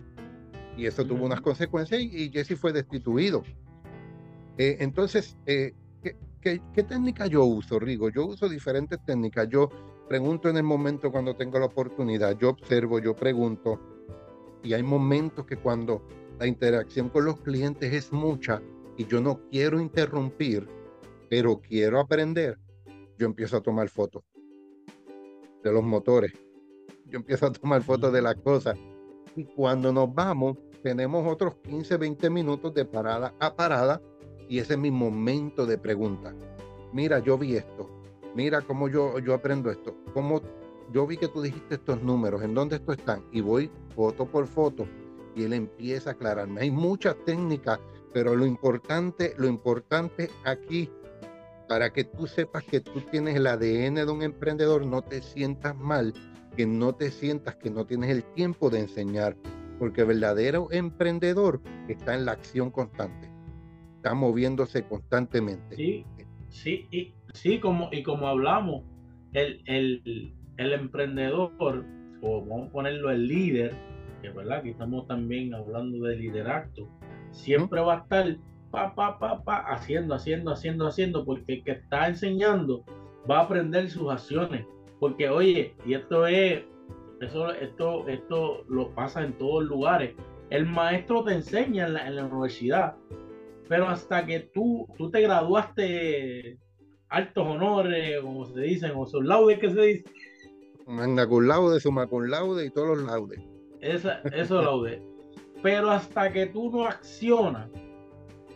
Y 0.82 0.88
eso 0.88 1.06
tuvo 1.06 1.26
unas 1.26 1.42
consecuencias 1.42 2.02
y, 2.02 2.32
Jesse 2.32 2.58
fue 2.58 2.74
destituido. 2.74 3.44
Eh, 4.58 4.78
entonces, 4.80 5.38
eh, 5.46 5.76
¿qué, 6.02 6.60
qué 6.74 6.84
técnica 6.84 7.28
yo 7.28 7.46
uso, 7.46 7.78
Rigo? 7.78 8.10
Yo 8.10 8.26
uso 8.26 8.50
diferentes 8.50 8.98
técnicas. 9.06 9.48
Yo 9.48 9.70
pregunto 10.10 10.50
en 10.50 10.58
el 10.58 10.64
momento 10.64 11.12
cuando 11.12 11.36
tengo 11.36 11.60
la 11.60 11.68
oportunidad, 11.68 12.36
yo 12.40 12.50
observo, 12.50 12.98
yo 12.98 13.16
pregunto, 13.16 13.80
y 14.64 14.74
hay 14.74 14.82
momentos 14.82 15.46
que 15.46 15.58
cuando 15.58 16.02
la 16.40 16.48
interacción 16.48 17.10
con 17.10 17.26
los 17.26 17.40
clientes 17.42 17.94
es 17.94 18.12
mucha 18.12 18.60
y 18.98 19.06
yo 19.06 19.22
no 19.22 19.40
quiero 19.52 19.80
interrumpir, 19.80 20.68
pero 21.30 21.62
quiero 21.62 22.00
aprender, 22.00 22.58
yo 23.20 23.28
empiezo 23.28 23.58
a 23.58 23.62
tomar 23.62 23.88
fotos 23.88 24.24
de 25.64 25.72
los 25.72 25.84
motores. 25.84 26.34
Yo 27.06 27.20
empiezo 27.20 27.46
a 27.46 27.52
tomar 27.52 27.84
fotos 27.84 28.12
de 28.12 28.24
las 28.24 28.34
cosas. 28.38 28.80
Y 29.36 29.46
cuando 29.46 29.94
nos 29.94 30.14
vamos, 30.14 30.58
tenemos 30.82 31.28
otros 31.28 31.56
15, 31.64 31.98
20 31.98 32.30
minutos 32.30 32.74
de 32.74 32.86
parada 32.86 33.34
a 33.40 33.56
parada 33.56 34.02
y 34.50 34.60
ese 34.60 34.74
es 34.74 34.80
mi 34.80 34.92
momento 34.92 35.66
de 35.66 35.78
pregunta. 35.78 36.34
Mira, 36.94 37.20
yo 37.20 37.38
vi 37.38 37.56
esto. 37.56 37.90
Mira 38.36 38.62
cómo 38.62 38.88
yo, 38.88 39.20
yo 39.20 39.34
aprendo 39.34 39.72
esto. 39.72 39.96
¿Cómo 40.14 40.42
yo 40.92 41.08
vi 41.08 41.18
que 41.18 41.28
tú 41.28 41.42
dijiste 41.42 41.76
estos 41.76 42.02
números, 42.02 42.42
¿en 42.44 42.54
dónde 42.54 42.78
estos 42.78 42.98
están? 42.98 43.24
Y 43.32 43.42
voy 43.42 43.72
foto 43.96 44.26
por 44.26 44.48
foto 44.48 44.88
y 45.36 45.44
él 45.44 45.54
empieza 45.54 46.10
a 46.10 46.14
aclararme. 46.14 46.62
Hay 46.62 46.72
muchas 46.72 47.16
técnicas, 47.26 47.80
pero 48.14 48.36
lo 48.36 48.46
importante, 48.46 49.34
lo 49.38 49.48
importante 49.48 50.30
aquí, 50.44 50.90
para 51.68 51.92
que 51.94 52.04
tú 52.04 52.28
sepas 52.28 52.64
que 52.66 52.82
tú 52.82 53.00
tienes 53.12 53.36
el 53.36 53.48
ADN 53.48 53.96
de 53.96 54.12
un 54.12 54.24
emprendedor, 54.24 54.86
no 54.86 55.02
te 55.02 55.22
sientas 55.22 55.78
mal, 55.78 56.14
que 56.56 56.66
no 56.66 56.94
te 56.94 57.12
sientas 57.12 57.56
que 57.56 57.70
no 57.70 57.86
tienes 57.86 58.10
el 58.10 58.24
tiempo 58.24 58.70
de 58.70 58.80
enseñar, 58.80 59.38
porque 59.82 60.02
el 60.02 60.08
verdadero 60.10 60.68
emprendedor 60.72 61.60
está 61.88 62.14
en 62.14 62.26
la 62.26 62.34
acción 62.34 62.70
constante, 62.70 63.32
está 63.96 64.14
moviéndose 64.14 64.86
constantemente. 64.86 65.76
Sí, 65.76 66.06
sí, 66.50 66.88
y, 66.92 67.16
sí, 67.34 67.60
como, 67.60 67.90
y 67.92 68.04
como 68.04 68.28
hablamos, 68.28 68.84
el, 69.34 69.64
el 69.66 70.36
el 70.58 70.74
emprendedor, 70.74 71.52
o 72.22 72.46
vamos 72.46 72.70
a 72.70 72.72
ponerlo 72.72 73.10
el 73.10 73.28
líder, 73.28 73.74
que 74.22 74.30
verdad, 74.30 74.60
aquí 74.60 74.70
estamos 74.70 75.08
también 75.08 75.52
hablando 75.56 76.06
de 76.06 76.16
liderazgo, 76.16 76.88
siempre 77.32 77.82
va 77.82 77.96
a 77.96 77.98
estar 78.02 78.38
pa, 78.70 78.94
pa, 78.94 79.18
pa, 79.18 79.44
pa, 79.44 79.58
haciendo, 79.74 80.14
haciendo, 80.14 80.52
haciendo, 80.52 80.86
haciendo, 80.86 81.26
porque 81.26 81.54
el 81.54 81.64
que 81.64 81.72
está 81.72 82.08
enseñando 82.08 82.86
va 83.28 83.40
a 83.40 83.44
aprender 83.46 83.90
sus 83.90 84.12
acciones. 84.12 84.64
Porque, 85.00 85.28
oye, 85.28 85.74
y 85.88 85.96
esto 85.96 86.28
es, 86.28 86.62
eso, 87.22 87.52
esto, 87.54 88.08
esto 88.08 88.64
lo 88.68 88.94
pasa 88.94 89.24
en 89.24 89.34
todos 89.34 89.64
lugares. 89.64 90.16
El 90.50 90.66
maestro 90.66 91.24
te 91.24 91.34
enseña 91.34 91.88
en 91.88 91.94
la, 91.94 92.08
en 92.08 92.16
la 92.16 92.26
universidad, 92.26 92.96
pero 93.70 93.88
hasta 93.88 94.26
que 94.26 94.40
tú, 94.40 94.88
tú 94.98 95.10
te 95.10 95.22
graduaste 95.22 96.58
altos 97.10 97.48
honores, 97.48 98.22
como 98.22 98.46
se 98.46 98.60
dicen, 98.62 98.92
o 98.96 99.06
sus 99.06 99.24
laudes 99.24 99.60
que 99.60 99.70
se 99.70 99.82
dice, 99.82 100.06
Magna 100.88 101.28
cum 101.28 101.48
laude, 101.48 101.80
summa 101.80 102.08
cum 102.08 102.24
laude 102.24 102.66
y 102.66 102.70
todos 102.70 102.98
los 102.98 103.06
laudes. 103.06 103.40
Esa, 103.80 104.20
eso 104.34 104.62
laude. 104.62 105.02
Pero 105.62 105.92
hasta 105.92 106.32
que 106.32 106.48
tú 106.48 106.72
no 106.72 106.86
accionas, 106.86 107.70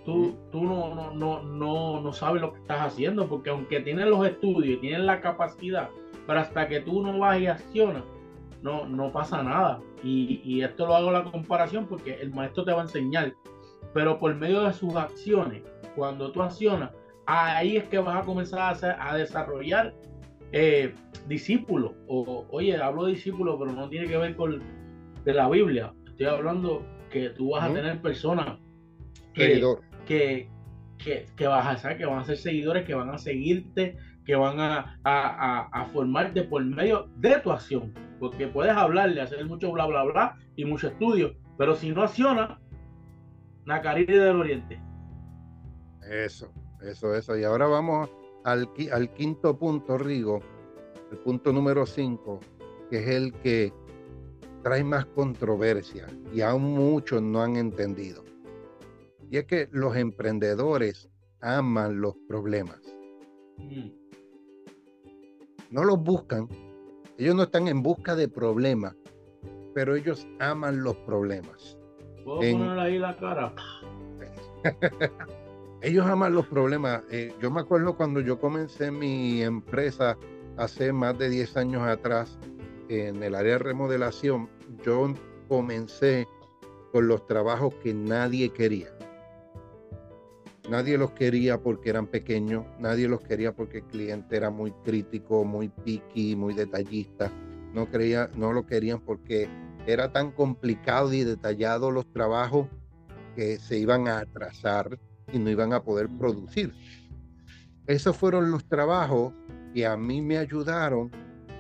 tú, 0.05 0.35
tú 0.51 0.63
no, 0.63 0.93
no, 0.93 1.11
no, 1.11 1.43
no, 1.43 2.01
no 2.01 2.13
sabes 2.13 2.41
lo 2.41 2.53
que 2.53 2.59
estás 2.59 2.93
haciendo, 2.93 3.27
porque 3.27 3.51
aunque 3.51 3.79
tienes 3.81 4.07
los 4.07 4.25
estudios 4.25 4.77
y 4.77 4.81
tienes 4.81 5.01
la 5.01 5.21
capacidad, 5.21 5.89
pero 6.25 6.39
hasta 6.39 6.67
que 6.67 6.81
tú 6.81 7.01
no 7.03 7.19
vas 7.19 7.39
y 7.39 7.47
accionas, 7.47 8.03
no, 8.65 8.87
no 8.87 9.11
pasa 9.11 9.43
nada. 9.43 9.79
Y, 10.03 10.41
y 10.43 10.63
esto 10.63 10.87
lo 10.87 10.95
hago 10.95 11.11
la 11.11 11.23
comparación 11.23 11.85
porque 11.85 12.15
el 12.15 12.31
maestro 12.33 12.65
te 12.65 12.71
va 12.71 12.79
a 12.79 12.85
enseñar, 12.85 13.33
pero 13.93 14.17
por 14.17 14.33
medio 14.33 14.61
de 14.61 14.73
sus 14.73 14.95
acciones, 14.95 15.61
cuando 15.95 16.31
tú 16.31 16.41
accionas, 16.41 16.89
ahí 17.27 17.77
es 17.77 17.83
que 17.87 17.99
vas 17.99 18.23
a 18.23 18.25
comenzar 18.25 18.59
a, 18.59 18.69
hacer, 18.69 18.95
a 18.99 19.15
desarrollar 19.15 19.93
eh, 20.51 20.95
discípulo, 21.27 21.93
o 22.07 22.45
oye, 22.49 22.75
hablo 22.75 23.05
de 23.05 23.13
discípulo, 23.13 23.57
pero 23.59 23.71
no 23.71 23.87
tiene 23.87 24.07
que 24.07 24.17
ver 24.17 24.35
con 24.35 24.63
de 25.23 25.33
la 25.33 25.47
Biblia. 25.47 25.93
Estoy 26.07 26.25
hablando 26.25 26.83
que 27.11 27.29
tú 27.29 27.51
vas 27.51 27.69
a 27.69 27.73
tener 27.73 28.01
personas 28.01 28.57
que, 29.33 29.61
que, 30.07 30.49
que, 31.35 31.47
vas 31.47 31.65
a 31.67 31.71
hacer, 31.71 31.97
que 31.97 32.05
van 32.05 32.19
a 32.19 32.25
ser 32.25 32.37
seguidores, 32.37 32.83
que 32.83 32.95
van 32.95 33.11
a 33.11 33.19
seguirte, 33.19 33.97
que 34.25 34.35
van 34.35 34.59
a, 34.59 34.99
a, 35.03 35.85
formarte 35.93 36.43
por 36.43 36.63
medio 36.65 37.07
de 37.17 37.39
tu 37.39 37.51
acción. 37.51 37.93
Porque 38.19 38.47
puedes 38.47 38.73
hablarle, 38.73 39.21
hacer 39.21 39.45
mucho 39.45 39.71
bla, 39.71 39.85
bla, 39.85 40.03
bla 40.03 40.37
y 40.55 40.65
mucho 40.65 40.87
estudio, 40.87 41.35
pero 41.57 41.75
si 41.75 41.91
no 41.91 42.03
acciona, 42.03 42.59
Nacariri 43.65 44.17
del 44.17 44.39
Oriente. 44.39 44.81
Eso, 46.09 46.51
eso, 46.81 47.15
eso. 47.15 47.37
Y 47.37 47.43
ahora 47.43 47.67
vamos 47.67 48.09
al, 48.43 48.69
al 48.91 49.13
quinto 49.13 49.57
punto, 49.57 49.97
Rigo 49.97 50.39
el 51.11 51.17
punto 51.19 51.53
número 51.53 51.85
5, 51.85 52.39
que 52.89 52.97
es 52.97 53.07
el 53.07 53.33
que 53.33 53.73
trae 54.63 54.83
más 54.83 55.05
controversia 55.05 56.07
y 56.33 56.41
aún 56.41 56.73
muchos 56.73 57.21
no 57.21 57.41
han 57.41 57.55
entendido. 57.55 58.23
Y 59.29 59.37
es 59.37 59.45
que 59.45 59.69
los 59.71 59.95
emprendedores 59.95 61.09
aman 61.41 62.01
los 62.01 62.15
problemas. 62.27 62.81
Mm. 63.57 64.04
No 65.75 65.83
los 65.83 66.01
buscan. 66.01 66.47
Ellos 67.17 67.35
no 67.35 67.43
están 67.43 67.67
en 67.67 67.83
busca 67.83 68.15
de 68.15 68.29
problemas, 68.29 68.95
pero 69.73 69.97
ellos 69.97 70.25
aman 70.39 70.81
los 70.81 70.95
problemas. 70.99 71.77
¿Puedo 72.23 72.39
poner 72.39 72.79
ahí 72.79 72.97
la 72.97 73.17
cara? 73.17 73.53
ellos 75.81 76.05
aman 76.05 76.33
los 76.33 76.47
problemas. 76.47 77.03
Eh, 77.11 77.33
yo 77.41 77.51
me 77.51 77.59
acuerdo 77.59 77.97
cuando 77.97 78.21
yo 78.21 78.39
comencé 78.39 78.89
mi 78.89 79.41
empresa 79.41 80.17
hace 80.55 80.93
más 80.93 81.17
de 81.17 81.29
10 81.29 81.57
años 81.57 81.81
atrás 81.81 82.39
en 82.87 83.21
el 83.21 83.35
área 83.35 83.57
de 83.57 83.59
remodelación, 83.59 84.47
yo 84.81 85.13
comencé 85.49 86.25
con 86.93 87.09
los 87.09 87.27
trabajos 87.27 87.75
que 87.83 87.93
nadie 87.93 88.47
quería. 88.47 88.94
Nadie 90.69 90.97
los 90.97 91.11
quería 91.11 91.59
porque 91.61 91.91
eran 91.91 92.07
pequeños, 92.07 92.65
nadie 92.79 93.07
los 93.07 93.21
quería 93.21 93.55
porque 93.55 93.79
el 93.79 93.83
cliente 93.83 94.35
era 94.35 94.49
muy 94.49 94.71
crítico, 94.83 95.45
muy 95.45 95.69
picky, 95.69 96.35
muy 96.35 96.55
detallista. 96.55 97.31
No, 97.73 97.85
creía, 97.85 98.31
no 98.35 98.51
lo 98.51 98.65
querían 98.65 98.99
porque 98.99 99.47
era 99.85 100.11
tan 100.11 100.31
complicado 100.31 101.13
y 101.13 101.23
detallado 101.23 101.91
los 101.91 102.11
trabajos 102.11 102.67
que 103.35 103.59
se 103.59 103.77
iban 103.77 104.07
a 104.07 104.19
atrasar 104.19 104.97
y 105.31 105.37
no 105.37 105.51
iban 105.51 105.73
a 105.73 105.83
poder 105.83 106.09
producir. 106.09 106.73
Esos 107.85 108.17
fueron 108.17 108.49
los 108.49 108.65
trabajos 108.65 109.33
que 109.73 109.85
a 109.85 109.95
mí 109.95 110.21
me 110.21 110.39
ayudaron 110.39 111.11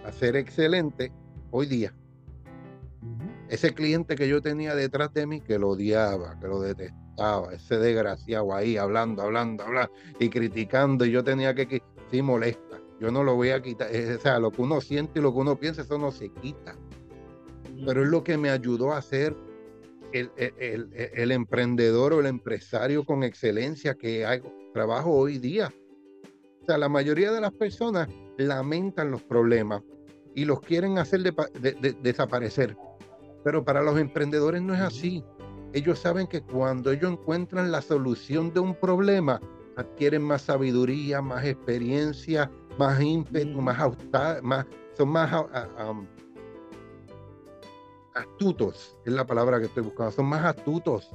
a 0.03 0.11
ser 0.11 0.35
excelente 0.35 1.11
hoy 1.51 1.67
día. 1.67 1.93
Ese 3.49 3.75
cliente 3.75 4.15
que 4.15 4.27
yo 4.27 4.41
tenía 4.41 4.73
detrás 4.73 5.13
de 5.13 5.27
mí, 5.27 5.41
que 5.41 5.59
lo 5.59 5.69
odiaba, 5.69 6.39
que 6.39 6.47
lo 6.47 6.59
detestaba, 6.59 7.04
ese 7.51 7.77
desgraciado 7.77 8.53
ahí 8.53 8.77
hablando, 8.77 9.23
hablando, 9.23 9.63
hablando 9.63 9.91
y 10.19 10.29
criticando, 10.29 11.05
y 11.05 11.11
yo 11.11 11.23
tenía 11.23 11.53
que, 11.53 11.81
sí 12.11 12.21
molesta, 12.21 12.81
yo 12.99 13.11
no 13.11 13.23
lo 13.23 13.35
voy 13.35 13.49
a 13.49 13.61
quitar, 13.61 13.89
o 13.89 14.19
sea, 14.21 14.39
lo 14.39 14.51
que 14.51 14.61
uno 14.61 14.81
siente 14.81 15.19
y 15.19 15.21
lo 15.21 15.33
que 15.33 15.39
uno 15.39 15.55
piensa, 15.57 15.81
eso 15.81 15.97
no 15.97 16.11
se 16.11 16.29
quita. 16.29 16.75
Pero 17.85 18.03
es 18.03 18.09
lo 18.09 18.23
que 18.23 18.37
me 18.37 18.49
ayudó 18.49 18.93
a 18.93 19.01
ser 19.01 19.35
el, 20.13 20.31
el, 20.37 21.31
emprendedor 21.31 22.13
o 22.13 22.19
el 22.21 22.25
empresario 22.25 23.03
con 23.03 23.23
excelencia 23.23 23.95
que 23.95 24.25
hago, 24.25 24.51
trabajo 24.73 25.11
hoy 25.11 25.39
día. 25.39 25.73
O 26.61 26.65
sea, 26.65 26.77
la 26.77 26.89
mayoría 26.89 27.31
de 27.31 27.41
las 27.41 27.51
personas 27.51 28.07
lamentan 28.37 29.11
los 29.11 29.21
problemas 29.23 29.81
y 30.33 30.45
los 30.45 30.61
quieren 30.61 30.97
hacer 30.97 31.21
desaparecer. 32.01 32.77
Pero 33.43 33.63
para 33.63 33.83
los 33.83 33.99
emprendedores 33.99 34.61
no 34.61 34.73
es 34.73 34.81
así. 34.81 35.23
Ellos 35.75 35.99
saben 35.99 36.25
que 36.25 36.41
cuando 36.41 36.89
ellos 36.89 37.11
encuentran 37.11 37.69
la 37.69 37.81
solución 37.81 38.53
de 38.53 38.61
un 38.61 38.73
problema, 38.75 39.41
adquieren 39.75 40.21
más 40.21 40.43
sabiduría, 40.43 41.21
más 41.21 41.43
experiencia, 41.43 42.49
más 42.79 43.01
ímpetu, 43.01 43.59
más, 43.59 43.77
más 44.41 44.65
son 44.97 45.09
más 45.09 45.33
astutos, 48.13 48.97
es 49.03 49.11
la 49.11 49.27
palabra 49.27 49.59
que 49.59 49.65
estoy 49.65 49.83
buscando, 49.83 50.11
son 50.13 50.27
más 50.27 50.45
astutos, 50.45 51.11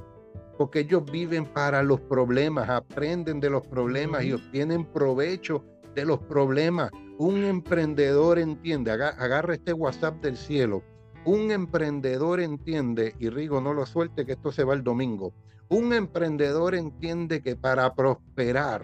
porque 0.59 0.81
ellos 0.81 1.03
viven 1.11 1.47
para 1.47 1.81
los 1.81 1.99
problemas, 2.01 2.69
aprenden 2.69 3.39
de 3.39 3.49
los 3.49 3.65
problemas 3.65 4.23
y 4.23 4.33
obtienen 4.33 4.85
provecho 4.85 5.65
de 5.95 6.05
los 6.05 6.19
problemas. 6.19 6.91
Un 7.17 7.43
emprendedor 7.45 8.37
entiende, 8.37 8.91
agarra 8.91 9.55
este 9.55 9.73
WhatsApp 9.73 10.21
del 10.21 10.37
cielo, 10.37 10.83
un 11.25 11.51
emprendedor 11.51 12.39
entiende, 12.39 13.15
y 13.19 13.29
Rigo 13.29 13.61
no 13.61 13.73
lo 13.73 13.85
suelte 13.85 14.25
que 14.25 14.33
esto 14.33 14.51
se 14.51 14.63
va 14.63 14.73
el 14.73 14.83
domingo, 14.83 15.33
un 15.69 15.93
emprendedor 15.93 16.75
entiende 16.75 17.41
que 17.41 17.55
para 17.55 17.93
prosperar 17.93 18.83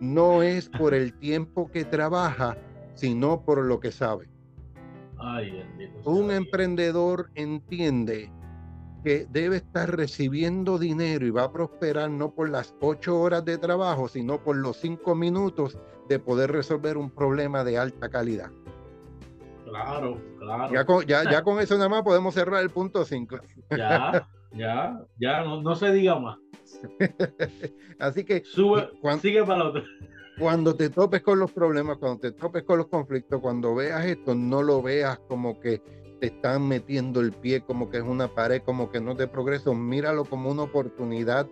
no 0.00 0.42
es 0.42 0.68
por 0.68 0.94
el 0.94 1.12
tiempo 1.18 1.70
que 1.70 1.84
trabaja, 1.84 2.56
sino 2.94 3.42
por 3.42 3.64
lo 3.64 3.80
que 3.80 3.90
sabe. 3.90 4.28
un 6.04 6.30
emprendedor 6.30 7.30
entiende 7.34 8.30
que 9.02 9.26
debe 9.30 9.56
estar 9.56 9.96
recibiendo 9.96 10.78
dinero 10.78 11.26
y 11.26 11.30
va 11.30 11.44
a 11.44 11.52
prosperar 11.52 12.10
no 12.10 12.32
por 12.32 12.48
las 12.48 12.74
ocho 12.80 13.20
horas 13.20 13.44
de 13.44 13.58
trabajo, 13.58 14.08
sino 14.08 14.42
por 14.42 14.56
los 14.56 14.76
cinco 14.76 15.14
minutos 15.14 15.78
de 16.08 16.18
poder 16.18 16.52
resolver 16.52 16.96
un 16.96 17.10
problema 17.10 17.64
de 17.64 17.78
alta 17.78 18.08
calidad. 18.08 18.50
Claro, 19.64 20.20
claro. 20.56 20.74
Ya 20.74 20.84
con, 20.84 21.06
ya, 21.06 21.42
con 21.44 21.60
eso 21.60 21.76
nada 21.76 21.88
más 21.88 22.02
podemos 22.02 22.34
cerrar 22.34 22.62
el 22.62 22.70
punto 22.70 23.04
5. 23.04 23.38
Ya, 23.70 24.28
ya, 24.52 25.00
ya, 25.18 25.44
no, 25.44 25.74
se 25.74 25.92
diga 25.92 26.18
más. 26.18 26.38
Así 27.98 28.24
que 28.24 28.42
Sube, 28.44 28.90
sigue 29.20 29.44
para 29.44 29.62
el 29.62 29.66
otro. 29.68 29.82
Cuando 30.38 30.74
te 30.74 30.88
topes 30.88 31.22
con 31.22 31.38
los 31.38 31.50
problemas, 31.52 31.98
cuando 31.98 32.20
te 32.20 32.32
topes 32.32 32.62
con 32.62 32.78
los 32.78 32.86
conflictos, 32.86 33.40
cuando 33.40 33.74
veas 33.74 34.04
esto, 34.04 34.34
no 34.34 34.62
lo 34.62 34.80
veas 34.82 35.18
como 35.28 35.58
que 35.58 35.82
te 36.20 36.28
están 36.28 36.66
metiendo 36.68 37.20
el 37.20 37.32
pie, 37.32 37.60
como 37.62 37.90
que 37.90 37.98
es 37.98 38.04
una 38.04 38.28
pared, 38.28 38.62
como 38.62 38.90
que 38.90 39.00
no 39.00 39.16
te 39.16 39.26
progreso. 39.26 39.74
Míralo 39.74 40.24
como 40.24 40.50
una 40.50 40.62
oportunidad 40.62 41.48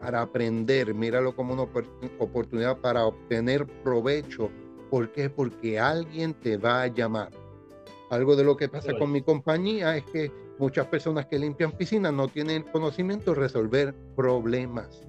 para 0.00 0.22
aprender, 0.22 0.94
míralo 0.94 1.36
como 1.36 1.52
una 1.52 1.62
oportunidad 2.18 2.78
para 2.78 3.04
obtener 3.04 3.66
provecho. 3.82 4.50
¿Por 4.90 5.12
qué? 5.12 5.28
Porque 5.28 5.78
alguien 5.78 6.34
te 6.34 6.56
va 6.56 6.82
a 6.82 6.86
llamar 6.86 7.41
algo 8.12 8.36
de 8.36 8.44
lo 8.44 8.58
que 8.58 8.68
pasa 8.68 8.92
con 8.98 9.10
mi 9.10 9.22
compañía 9.22 9.96
es 9.96 10.04
que 10.04 10.30
muchas 10.58 10.86
personas 10.88 11.24
que 11.26 11.38
limpian 11.38 11.72
piscinas 11.72 12.12
no 12.12 12.28
tienen 12.28 12.56
el 12.56 12.70
conocimiento 12.70 13.32
de 13.32 13.40
resolver 13.40 13.94
problemas. 14.14 15.00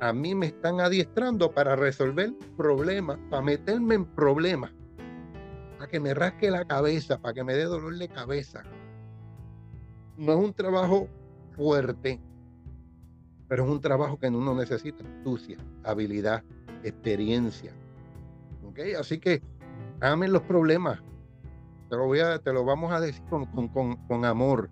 A 0.00 0.12
mí 0.12 0.34
me 0.34 0.46
están 0.46 0.80
adiestrando 0.80 1.52
para 1.52 1.76
resolver 1.76 2.32
problemas, 2.56 3.18
para 3.30 3.40
meterme 3.40 3.94
en 3.94 4.04
problemas, 4.04 4.72
para 5.78 5.88
que 5.88 6.00
me 6.00 6.12
rasque 6.12 6.50
la 6.50 6.64
cabeza, 6.64 7.20
para 7.20 7.34
que 7.34 7.44
me 7.44 7.54
dé 7.54 7.66
dolor 7.66 7.96
de 7.96 8.08
cabeza. 8.08 8.64
No 10.16 10.32
es 10.32 10.38
un 10.38 10.52
trabajo 10.54 11.06
fuerte, 11.52 12.20
pero 13.46 13.64
es 13.64 13.70
un 13.70 13.80
trabajo 13.80 14.18
que 14.18 14.26
uno 14.26 14.56
necesita 14.56 15.04
astucia, 15.04 15.56
habilidad, 15.84 16.42
experiencia. 16.82 17.72
Así 18.98 19.18
que 19.18 19.40
amen 20.00 20.32
los 20.32 20.42
problemas, 20.42 21.00
te 21.88 21.96
lo, 21.96 22.06
voy 22.06 22.20
a, 22.20 22.38
te 22.38 22.52
lo 22.52 22.64
vamos 22.64 22.92
a 22.92 23.00
decir 23.00 23.22
con, 23.28 23.46
con, 23.46 23.96
con, 23.96 24.24
amor. 24.24 24.70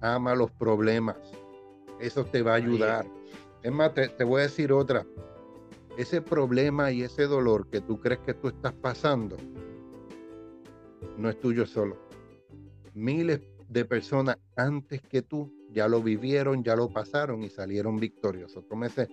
Ama 0.00 0.34
los 0.34 0.50
problemas. 0.50 1.16
Eso 2.00 2.24
te 2.24 2.42
va 2.42 2.52
a 2.52 2.56
ayudar. 2.56 3.06
Es 3.62 3.72
más, 3.72 3.94
te, 3.94 4.08
te 4.08 4.24
voy 4.24 4.40
a 4.40 4.44
decir 4.44 4.72
otra. 4.72 5.06
Ese 5.96 6.20
problema 6.20 6.90
y 6.90 7.02
ese 7.02 7.26
dolor 7.26 7.68
que 7.70 7.80
tú 7.80 8.00
crees 8.00 8.20
que 8.20 8.34
tú 8.34 8.48
estás 8.48 8.72
pasando 8.72 9.36
no 11.16 11.28
es 11.30 11.38
tuyo 11.40 11.66
solo. 11.66 11.96
Miles 12.94 13.40
de 13.68 13.84
personas 13.84 14.38
antes 14.56 15.02
que 15.02 15.22
tú 15.22 15.52
ya 15.70 15.88
lo 15.88 16.02
vivieron, 16.02 16.62
ya 16.62 16.76
lo 16.76 16.88
pasaron 16.88 17.42
y 17.42 17.50
salieron 17.50 17.98
victoriosos. 17.98 18.66
Tómese, 18.68 19.08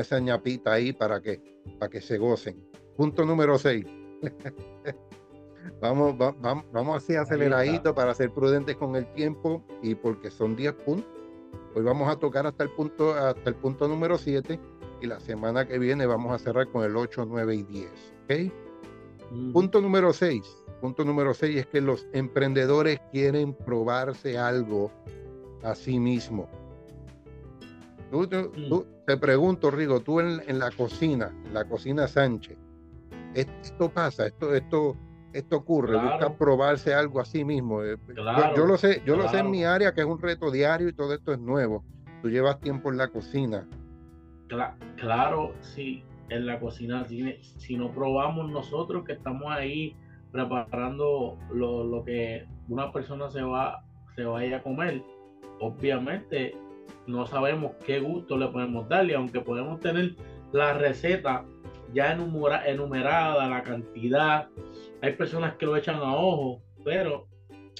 esa 0.00 0.20
ñapita 0.20 0.72
ahí 0.72 0.92
para 0.92 1.20
que, 1.20 1.40
para 1.78 1.90
que 1.90 2.00
se 2.00 2.18
gocen. 2.18 2.68
Punto 2.96 3.24
número 3.24 3.58
6. 3.58 3.84
Vamos, 5.80 6.16
vamos, 6.16 6.64
vamos 6.72 6.96
así 6.96 7.16
aceleradito 7.16 7.94
para 7.94 8.14
ser 8.14 8.30
prudentes 8.32 8.76
con 8.76 8.96
el 8.96 9.06
tiempo 9.12 9.64
y 9.82 9.94
porque 9.94 10.30
son 10.30 10.56
10 10.56 10.72
puntos. 10.74 11.10
Hoy 11.74 11.82
vamos 11.82 12.08
a 12.08 12.16
tocar 12.16 12.46
hasta 12.46 12.64
el 12.64 12.70
punto, 12.70 13.14
hasta 13.14 13.48
el 13.48 13.56
punto 13.56 13.88
número 13.88 14.18
7 14.18 14.60
y 15.00 15.06
la 15.06 15.20
semana 15.20 15.66
que 15.66 15.78
viene 15.78 16.06
vamos 16.06 16.32
a 16.32 16.38
cerrar 16.38 16.68
con 16.68 16.84
el 16.84 16.96
8, 16.96 17.26
9 17.26 17.54
y 17.54 17.62
10. 17.62 17.90
¿okay? 18.24 18.52
Punto 19.52 19.80
número 19.80 20.12
6. 20.12 20.42
Punto 20.80 21.04
número 21.04 21.32
6 21.32 21.56
es 21.56 21.66
que 21.66 21.80
los 21.80 22.06
emprendedores 22.12 23.00
quieren 23.10 23.54
probarse 23.54 24.36
algo 24.36 24.90
a 25.62 25.74
sí 25.74 25.98
mismo. 25.98 26.48
Tú, 28.10 28.22
mm. 28.24 29.06
te 29.06 29.16
pregunto, 29.16 29.70
Rigo, 29.70 30.00
tú 30.00 30.20
en, 30.20 30.42
en, 30.46 30.58
la 30.58 30.70
cocina, 30.70 31.34
en 31.46 31.54
la 31.54 31.64
cocina 31.64 32.06
Sánchez, 32.06 32.58
esto 33.34 33.88
pasa, 33.88 34.26
esto, 34.26 34.54
esto, 34.54 34.96
esto 35.32 35.56
ocurre, 35.56 35.96
busca 35.96 36.36
probarse 36.36 36.94
algo 36.94 37.20
a 37.20 37.24
sí 37.24 37.44
mismo. 37.44 37.82
Eh, 37.82 37.96
yo, 38.56 38.66
lo 38.66 38.76
sé, 38.76 39.02
yo 39.04 39.16
lo 39.16 39.28
sé 39.28 39.38
en 39.38 39.50
mi 39.50 39.64
área 39.64 39.92
que 39.92 40.00
es 40.00 40.06
un 40.06 40.20
reto 40.20 40.50
diario 40.50 40.88
y 40.88 40.92
todo 40.92 41.14
esto 41.14 41.32
es 41.32 41.38
nuevo. 41.38 41.84
Tú 42.22 42.30
llevas 42.30 42.60
tiempo 42.60 42.90
en 42.90 42.98
la 42.98 43.08
cocina. 43.08 43.66
claro, 44.96 45.54
sí, 45.60 46.04
en 46.28 46.46
la 46.46 46.60
cocina, 46.60 47.04
si, 47.04 47.36
si 47.42 47.76
no 47.76 47.90
probamos 47.92 48.50
nosotros 48.50 49.04
que 49.04 49.12
estamos 49.12 49.50
ahí 49.50 49.96
preparando 50.32 51.38
lo, 51.52 52.02
que 52.04 52.46
una 52.68 52.90
persona 52.90 53.28
se 53.28 53.42
va, 53.42 53.84
se 54.16 54.24
vaya 54.24 54.58
a 54.58 54.62
comer, 54.62 55.02
obviamente 55.60 56.56
no 57.06 57.26
sabemos 57.26 57.72
qué 57.84 58.00
gusto 58.00 58.38
le 58.38 58.48
podemos 58.48 58.88
darle, 58.88 59.14
aunque 59.14 59.40
podemos 59.40 59.80
tener 59.80 60.16
la 60.52 60.72
receta 60.74 61.44
ya 61.92 62.12
enumerada, 62.12 63.48
la 63.48 63.62
cantidad, 63.62 64.48
hay 65.00 65.12
personas 65.14 65.56
que 65.56 65.66
lo 65.66 65.76
echan 65.76 65.96
a 65.96 66.16
ojo, 66.16 66.62
pero 66.84 67.26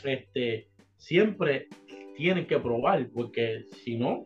este, 0.04 0.68
siempre 0.96 1.68
tienen 2.16 2.46
que 2.46 2.58
probar, 2.58 3.08
porque 3.14 3.66
si 3.70 3.96
no, 3.96 4.24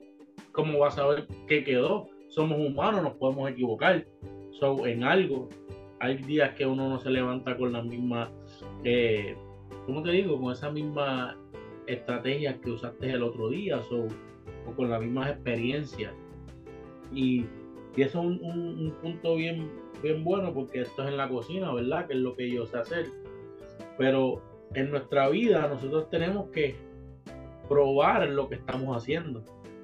¿cómo 0.53 0.79
va 0.79 0.89
a 0.89 0.93
saber 0.93 1.27
qué 1.47 1.65
quedó? 1.65 2.09
Somos 2.29 2.59
humanos, 2.59 3.03
nos 3.03 3.15
podemos 3.15 3.51
equivocar 3.51 4.07
so, 4.53 4.87
en 4.87 5.05
algo. 5.05 5.49
Hay 6.01 6.17
días 6.19 6.55
que 6.55 6.67
uno 6.67 6.89
no 6.89 6.99
se 6.99 7.11
levanta 7.11 7.57
con 7.57 7.73
la 7.73 7.83
misma, 7.83 8.31
eh, 8.85 9.37
¿cómo 9.87 10.03
te 10.03 10.11
digo? 10.11 10.41
Con 10.41 10.53
esa 10.53 10.71
misma 10.71 11.39
estrategia 11.87 12.61
que 12.61 12.71
usaste 12.71 13.11
el 13.11 13.23
otro 13.23 13.49
día 13.49 13.81
so, 13.83 14.07
o 14.67 14.75
con 14.75 14.91
las 14.91 15.01
mismas 15.01 15.31
experiencias. 15.31 16.13
Y, 17.15 17.47
eso 18.03 18.21
es 18.21 18.27
un, 18.27 18.95
punto 19.03 19.37
bien, 19.37 19.71
bien 20.03 20.23
bueno 20.23 20.53
porque 20.53 20.83
esto 20.83 21.03
es 21.03 21.09
en 21.09 21.17
la 21.17 21.29
cocina, 21.29 21.73
¿verdad? 21.73 22.07
Que 22.07 22.15
es 22.15 22.21
lo 22.21 22.37
que 22.37 22.51
yo 22.51 22.67
sé 22.67 22.79
hacer. 22.79 23.07
Pero 23.97 24.43
en 24.75 24.91
nuestra 24.91 25.29
vida 25.29 25.67
nosotros 25.69 26.11
tenemos 26.11 26.51
que 26.51 26.77
probar 27.69 28.29
lo 28.29 28.49
que 28.49 28.57
estamos 28.57 28.97
haciendo. 28.97 29.43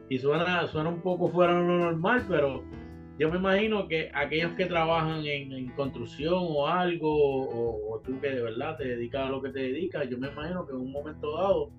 Y 0.08 0.18
suena, 0.18 0.66
suena 0.66 0.90
un 0.90 1.00
poco 1.00 1.28
fuera 1.28 1.54
de 1.54 1.66
lo 1.66 1.78
normal, 1.78 2.24
pero 2.28 2.62
yo 3.18 3.30
me 3.30 3.38
imagino 3.38 3.88
que 3.88 4.10
aquellos 4.14 4.52
que 4.52 4.66
trabajan 4.66 5.24
en, 5.24 5.68
construcción 5.70 6.34
o 6.38 6.66
algo, 6.66 7.08
o, 7.10 8.00
tú 8.00 8.20
que 8.20 8.30
de 8.30 8.42
verdad 8.42 8.76
te 8.76 8.84
dedicas 8.84 9.26
a 9.26 9.30
lo 9.30 9.40
que 9.40 9.50
te 9.50 9.60
dedicas, 9.60 10.08
yo 10.10 10.18
me 10.18 10.28
imagino 10.28 10.66
que 10.66 10.72
en 10.72 10.80
un 10.80 10.92
momento 10.92 11.36
dado 11.36 11.70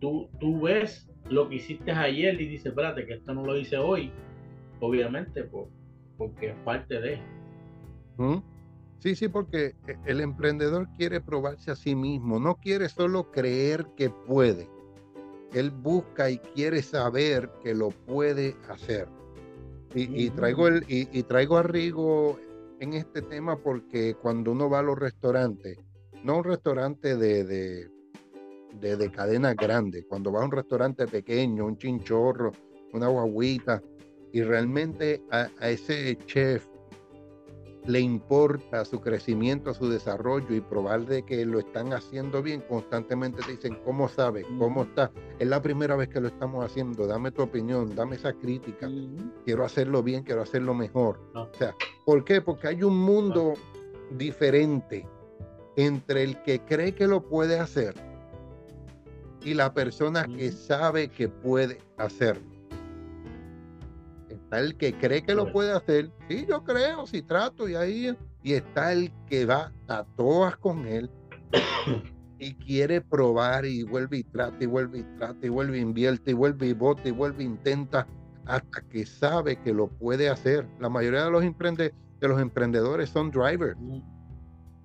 tú, 0.00 0.28
tú 0.40 0.60
ves 0.60 1.08
lo 1.30 1.48
que 1.48 1.56
hiciste 1.56 1.92
ayer 1.92 2.40
y 2.40 2.48
dices, 2.48 2.66
espérate, 2.66 3.06
que 3.06 3.14
esto 3.14 3.34
no 3.34 3.44
lo 3.44 3.56
hice 3.56 3.76
hoy, 3.76 4.10
obviamente, 4.80 5.48
porque 6.16 6.50
es 6.50 6.56
parte 6.64 7.00
de. 7.00 7.20
¿Mm? 8.16 8.38
Sí, 8.98 9.14
sí, 9.14 9.28
porque 9.28 9.76
el 10.06 10.20
emprendedor 10.20 10.88
quiere 10.96 11.20
probarse 11.20 11.70
a 11.70 11.76
sí 11.76 11.94
mismo, 11.94 12.40
no 12.40 12.56
quiere 12.56 12.88
solo 12.88 13.30
creer 13.30 13.86
que 13.96 14.10
puede. 14.10 14.68
Él 15.52 15.70
busca 15.70 16.30
y 16.30 16.38
quiere 16.38 16.82
saber 16.82 17.50
que 17.62 17.74
lo 17.74 17.90
puede 17.90 18.56
hacer. 18.68 19.08
Y, 19.94 20.28
traigo, 20.30 20.68
el, 20.68 20.84
y, 20.86 21.22
traigo 21.22 21.56
a 21.56 21.62
Rigo 21.62 22.38
en 22.78 22.92
este 22.92 23.22
tema 23.22 23.56
porque 23.56 24.14
cuando 24.14 24.52
uno 24.52 24.68
va 24.68 24.80
a 24.80 24.82
los 24.82 24.98
restaurantes, 24.98 25.78
no 26.22 26.38
un 26.38 26.44
restaurante 26.44 27.16
de, 27.16 27.44
de, 27.44 28.96
de, 28.96 29.10
cadena 29.10 29.54
grande, 29.54 30.04
cuando 30.06 30.30
va 30.30 30.42
a 30.42 30.44
un 30.44 30.52
restaurante 30.52 31.06
pequeño, 31.06 31.64
un 31.64 31.78
chinchorro, 31.78 32.52
una 32.92 33.08
guaguita, 33.08 33.82
y 34.32 34.42
realmente 34.42 35.22
a 35.30 35.48
ese 35.68 36.16
chef 36.26 36.66
le 37.88 38.00
importa 38.00 38.84
su 38.84 39.00
crecimiento, 39.00 39.72
su 39.72 39.88
desarrollo 39.88 40.54
y 40.54 40.60
probar 40.60 41.06
de 41.06 41.22
que 41.24 41.46
lo 41.46 41.58
están 41.58 41.94
haciendo 41.94 42.42
bien, 42.42 42.62
constantemente 42.68 43.42
te 43.42 43.52
dicen, 43.52 43.78
¿cómo 43.82 44.08
sabes? 44.08 44.46
¿Cómo 44.58 44.82
está? 44.82 45.10
Es 45.38 45.48
la 45.48 45.62
primera 45.62 45.96
vez 45.96 46.08
que 46.08 46.20
lo 46.20 46.28
estamos 46.28 46.62
haciendo, 46.62 47.06
dame 47.06 47.30
tu 47.30 47.40
opinión, 47.42 47.96
dame 47.96 48.16
esa 48.16 48.34
crítica. 48.34 48.90
Quiero 49.46 49.64
hacerlo 49.64 50.02
bien, 50.02 50.22
quiero 50.22 50.42
hacerlo 50.42 50.74
mejor. 50.74 51.18
Ah. 51.34 51.48
O 51.50 51.56
sea, 51.56 51.74
¿por 52.04 52.24
qué? 52.24 52.42
Porque 52.42 52.68
hay 52.68 52.82
un 52.82 52.98
mundo 52.98 53.54
diferente 54.10 55.08
entre 55.76 56.24
el 56.24 56.42
que 56.42 56.60
cree 56.60 56.94
que 56.94 57.06
lo 57.06 57.26
puede 57.26 57.58
hacer 57.58 57.94
y 59.42 59.54
la 59.54 59.72
persona 59.72 60.26
que 60.26 60.52
sabe 60.52 61.08
que 61.08 61.30
puede 61.30 61.78
hacerlo. 61.96 62.57
Está 64.48 64.60
el 64.60 64.78
que 64.78 64.96
cree 64.96 65.22
que 65.22 65.34
lo 65.34 65.52
puede 65.52 65.72
hacer. 65.72 66.10
Sí, 66.26 66.46
yo 66.48 66.64
creo, 66.64 67.06
si 67.06 67.20
trato 67.20 67.68
y 67.68 67.74
ahí. 67.74 68.16
Y 68.42 68.54
está 68.54 68.92
el 68.92 69.12
que 69.26 69.44
va 69.44 69.74
a 69.88 70.04
todas 70.16 70.56
con 70.56 70.86
él 70.86 71.10
y 72.38 72.54
quiere 72.54 73.02
probar 73.02 73.66
y 73.66 73.82
vuelve 73.82 74.18
y 74.18 74.24
trata 74.24 74.56
y 74.64 74.66
vuelve 74.66 75.00
y 75.00 75.02
trata 75.18 75.46
y 75.46 75.50
vuelve 75.50 75.76
y 75.76 75.82
invierte 75.82 76.30
y 76.30 76.34
vuelve 76.34 76.68
y 76.68 76.72
vota 76.72 77.06
y 77.06 77.10
vuelve 77.10 77.44
intenta 77.44 78.06
hasta 78.46 78.80
que 78.88 79.04
sabe 79.04 79.60
que 79.60 79.74
lo 79.74 79.88
puede 79.88 80.30
hacer. 80.30 80.66
La 80.80 80.88
mayoría 80.88 81.24
de 81.24 81.30
los, 81.30 81.42
de 81.42 81.92
los 82.28 82.40
emprendedores 82.40 83.10
son 83.10 83.30
drivers 83.30 83.76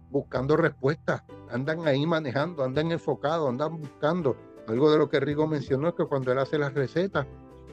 buscando 0.10 0.58
respuestas, 0.58 1.24
andan 1.50 1.88
ahí 1.88 2.06
manejando, 2.06 2.66
andan 2.66 2.92
enfocados, 2.92 3.50
andan 3.50 3.80
buscando. 3.80 4.36
Algo 4.68 4.92
de 4.92 4.98
lo 4.98 5.10
que 5.10 5.22
Rigo 5.22 5.48
mencionó 5.48 5.88
es 5.88 5.96
que 5.96 6.06
cuando 6.06 6.34
él 6.34 6.40
hace 6.40 6.58
las 6.58 6.74
recetas, 6.74 7.26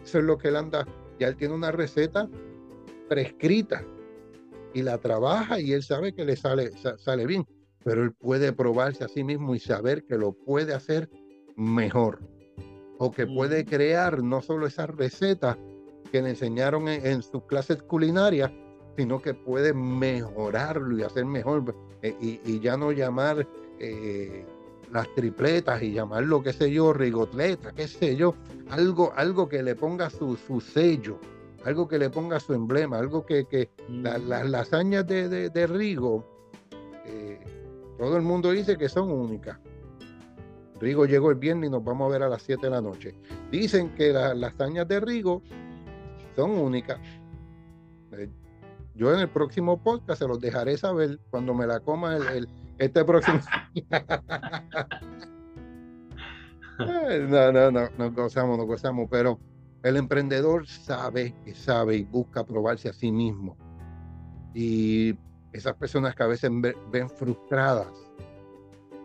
eso 0.03 0.19
es 0.19 0.25
lo 0.25 0.39
que 0.39 0.49
él 0.49 0.57
anda 0.57 0.87
ya 1.21 1.29
él 1.29 1.37
tiene 1.37 1.55
una 1.55 1.71
receta 1.71 2.29
prescrita 3.09 3.85
y 4.73 4.83
la 4.83 4.99
trabaja 4.99 5.61
y 5.61 5.73
él 5.73 5.83
sabe 5.83 6.15
que 6.15 6.25
le 6.25 6.35
sale, 6.37 6.73
sale 6.97 7.27
bien, 7.27 7.47
pero 7.85 8.03
él 8.03 8.13
puede 8.13 8.53
probarse 8.53 9.05
a 9.05 9.09
sí 9.09 9.23
mismo 9.23 9.55
y 9.55 9.61
saber 9.61 10.05
que 10.05 10.17
lo 10.17 10.33
puede 10.33 10.73
hacer 10.73 11.11
mejor 11.57 12.21
o 12.99 13.11
que 13.11 13.27
puede 13.27 13.65
crear 13.65 14.23
no 14.23 14.41
solo 14.41 14.67
esas 14.67 14.89
recetas 14.91 15.59
que 16.11 16.23
le 16.23 16.31
enseñaron 16.31 16.89
en, 16.89 17.23
sus 17.23 17.45
clases 17.45 17.83
culinarias, 17.83 18.51
sino 18.97 19.21
que 19.21 19.35
puede 19.35 19.75
mejorarlo 19.75 20.99
y 20.99 21.03
hacer 21.03 21.27
mejor 21.27 21.75
eh, 22.03 22.17
y, 22.21 22.61
ya 22.61 22.77
no 22.77 22.93
llamar 22.93 23.47
eh, 23.79 24.45
las 24.93 25.13
tripletas 25.15 25.83
y 25.83 25.93
llamarlo, 25.93 26.43
qué 26.43 26.53
sé 26.53 26.71
yo, 26.71 26.93
rigotleta, 26.93 27.73
qué 27.73 27.87
sé 27.87 28.17
yo, 28.17 28.35
algo, 28.71 29.13
algo 29.17 29.49
que 29.49 29.63
le 29.63 29.75
ponga 29.75 30.11
su, 30.11 30.37
su 30.37 30.61
sello, 30.61 31.19
algo 31.65 31.87
que 31.87 31.99
le 31.99 32.11
ponga 32.11 32.41
su 32.41 32.55
emblema, 32.55 32.99
algo 32.99 33.25
que, 33.25 33.45
que 33.45 33.71
las 33.89 34.49
lasañas 34.49 35.07
de, 35.07 35.51
de, 35.51 35.67
Rigo, 35.67 36.25
eh, 37.05 37.39
todo 37.99 38.17
el 38.17 38.23
mundo 38.23 38.51
dice 38.51 38.77
que 38.77 38.89
son 38.89 39.11
únicas. 39.11 39.59
Rigo 40.81 41.05
llegó 41.05 41.31
el 41.31 41.37
viernes 41.37 41.69
y 41.69 41.71
nos 41.71 41.85
vamos 41.85 42.09
a 42.09 42.13
ver 42.13 42.23
a 42.23 42.29
las 42.29 42.43
7 42.43 42.63
de 42.63 42.71
la 42.71 42.81
noche. 42.81 43.15
Dicen 43.51 43.95
que 43.95 44.13
las 44.13 44.37
lasañas 44.37 44.89
de 44.89 44.99
Rigo 45.01 45.43
son 46.35 46.53
únicas. 46.53 46.99
Eh, 48.13 48.31
yo 48.95 49.13
en 49.13 49.21
el 49.21 49.29
próximo 49.29 49.83
podcast 49.83 50.21
se 50.21 50.27
los 50.27 50.41
dejaré 50.41 50.79
saber 50.79 51.21
cuando 51.31 51.55
me 51.55 51.67
la 51.67 51.81
coma 51.81 52.17
el 52.17 52.49
este 52.79 53.05
próximo. 53.05 53.41
No, 57.29 57.53
no, 57.53 57.71
no, 57.71 57.89
no 57.97 58.13
gozamos, 58.13 58.59
no 58.59 58.65
gozamos, 58.65 59.09
pero 59.11 59.39
el 59.83 59.97
emprendedor 59.97 60.67
sabe 60.67 61.35
que 61.45 61.55
sabe 61.55 61.97
y 61.97 62.05
busca 62.05 62.45
probarse 62.45 62.89
a 62.89 62.93
sí 62.93 63.11
mismo. 63.11 63.57
Y 64.55 65.17
esas 65.53 65.75
personas 65.75 66.15
que 66.15 66.23
a 66.23 66.27
veces 66.27 66.51
ven 66.91 67.09
frustradas, 67.09 67.93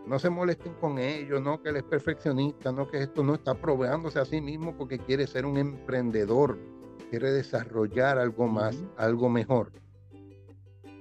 no 0.06 0.19
se 0.19 0.30
molesten 0.30 0.73
con 0.75 0.99
ellos, 0.99 1.41
no 1.41 1.62
que 1.62 1.69
él 1.69 1.78
es 1.78 1.84
perfeccionista, 1.84 2.71
no 2.71 2.88
que 2.88 3.01
esto 3.01 3.23
no 3.23 3.36
está 3.36 3.56
probándose 3.56 4.19
a 4.19 4.25
sí 4.25 4.39
mismo 4.39 4.75
porque 4.78 4.99
quiere 4.99 5.25
ser 5.25 5.45
un 5.45 5.58
emprendedor, 5.58 6.60
quiere 7.10 7.32
desarrollar 7.32 8.19
algo 8.19 8.47
más, 8.47 8.84
algo 8.97 9.30
mejor. 9.30 9.71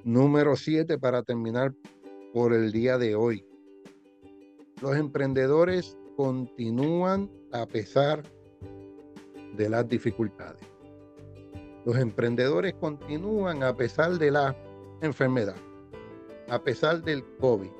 Número 0.04 0.56
siete, 0.56 0.98
para 0.98 1.22
terminar 1.22 1.74
por 2.32 2.52
el 2.52 2.72
día 2.72 2.98
de 2.98 3.14
hoy. 3.14 3.46
Los 4.84 4.96
emprendedores 4.96 5.96
continúan 6.14 7.30
a 7.52 7.64
pesar 7.64 8.22
de 9.56 9.70
las 9.70 9.88
dificultades. 9.88 10.60
Los 11.86 11.96
emprendedores 11.96 12.74
continúan 12.74 13.62
a 13.62 13.74
pesar 13.74 14.18
de 14.18 14.30
la 14.30 14.54
enfermedad, 15.00 15.56
a 16.50 16.62
pesar 16.62 17.02
del 17.02 17.24
COVID, 17.38 17.70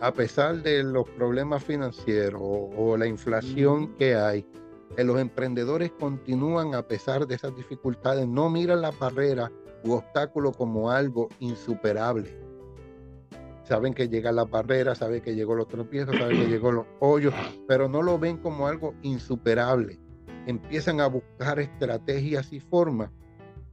a 0.00 0.12
pesar 0.12 0.60
de 0.60 0.82
los 0.82 1.08
problemas 1.10 1.62
financieros 1.62 2.42
o, 2.42 2.96
la 2.96 3.06
inflación 3.06 3.94
que 3.94 4.16
hay. 4.16 4.44
Eh, 4.96 5.04
los 5.04 5.20
emprendedores 5.20 5.92
continúan 6.00 6.74
a 6.74 6.82
pesar 6.82 7.28
de 7.28 7.36
esas 7.36 7.54
dificultades, 7.54 8.26
no 8.26 8.50
miran 8.50 8.80
la 8.80 8.90
barrera 8.90 9.52
u 9.84 9.92
obstáculo 9.92 10.50
como 10.50 10.90
algo 10.90 11.28
insuperable 11.38 12.49
saben 13.70 13.94
que 13.94 14.08
llega 14.08 14.32
la 14.32 14.46
barrera, 14.46 14.96
saben 14.96 15.22
que 15.22 15.36
llegó 15.36 15.54
los 15.54 15.68
tropiezos, 15.68 16.16
saben 16.16 16.40
que 16.40 16.48
llegó 16.48 16.72
los 16.72 16.86
hoyos, 16.98 17.32
pero 17.68 17.88
no 17.88 18.02
lo 18.02 18.18
ven 18.18 18.38
como 18.38 18.66
algo 18.66 18.96
insuperable. 19.02 19.96
Empiezan 20.46 21.00
a 21.00 21.06
buscar 21.06 21.60
estrategias 21.60 22.52
y 22.52 22.58
formas 22.58 23.12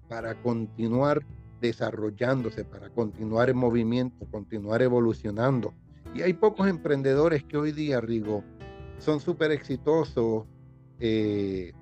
para 0.08 0.40
continuar 0.44 1.26
desarrollándose, 1.62 2.64
para 2.64 2.92
continuar 2.92 3.50
en 3.50 3.58
movimiento, 3.58 4.28
continuar 4.30 4.84
evolucionando. 4.84 5.74
Y 6.14 6.22
hay 6.22 6.34
pocos 6.34 6.68
emprendedores 6.68 7.44
que 7.44 7.58
hoy 7.58 7.72
día, 7.72 8.00
Rigo, 8.00 8.44
son 9.00 9.20
súper 9.20 9.50
exitosos, 9.50 10.46
eh, 11.00 11.74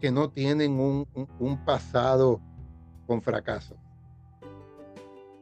que 0.00 0.12
no 0.12 0.30
tienen 0.30 0.78
un 0.78 1.64
pasado 1.64 2.40
con 3.08 3.20
fracaso. 3.20 3.81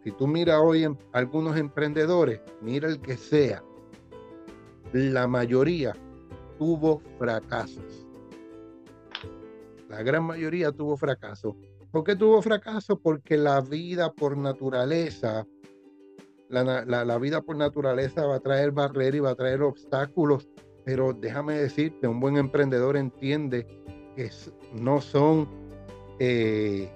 Si 0.02 0.12
tú 0.12 0.26
miras 0.26 0.60
hoy 0.62 0.84
en 0.84 0.98
algunos 1.12 1.56
emprendedores, 1.56 2.40
mira 2.62 2.88
el 2.88 3.00
que 3.00 3.16
sea, 3.16 3.62
la 4.92 5.26
mayoría 5.26 5.94
tuvo 6.58 7.02
fracasos. 7.18 8.06
La 9.88 10.02
gran 10.02 10.24
mayoría 10.24 10.72
tuvo 10.72 10.96
fracaso. 10.96 11.56
¿Por 11.90 12.04
qué 12.04 12.16
tuvo 12.16 12.40
fracaso? 12.40 12.98
Porque 12.98 13.36
la 13.36 13.60
vida 13.60 14.12
por 14.12 14.36
naturaleza, 14.36 15.46
la, 16.48 17.18
vida 17.18 17.42
por 17.42 17.56
naturaleza 17.56 18.24
va 18.26 18.36
a 18.36 18.40
traer 18.40 18.70
barreras 18.70 19.14
y 19.16 19.20
va 19.20 19.30
a 19.30 19.34
traer 19.34 19.62
obstáculos. 19.62 20.48
Pero 20.84 21.12
déjame 21.12 21.54
decirte, 21.54 22.06
un 22.06 22.20
buen 22.20 22.36
emprendedor 22.36 22.96
entiende 22.96 23.66
que 24.16 24.30
no 24.72 25.00
son 25.00 25.48
eh, 26.20 26.90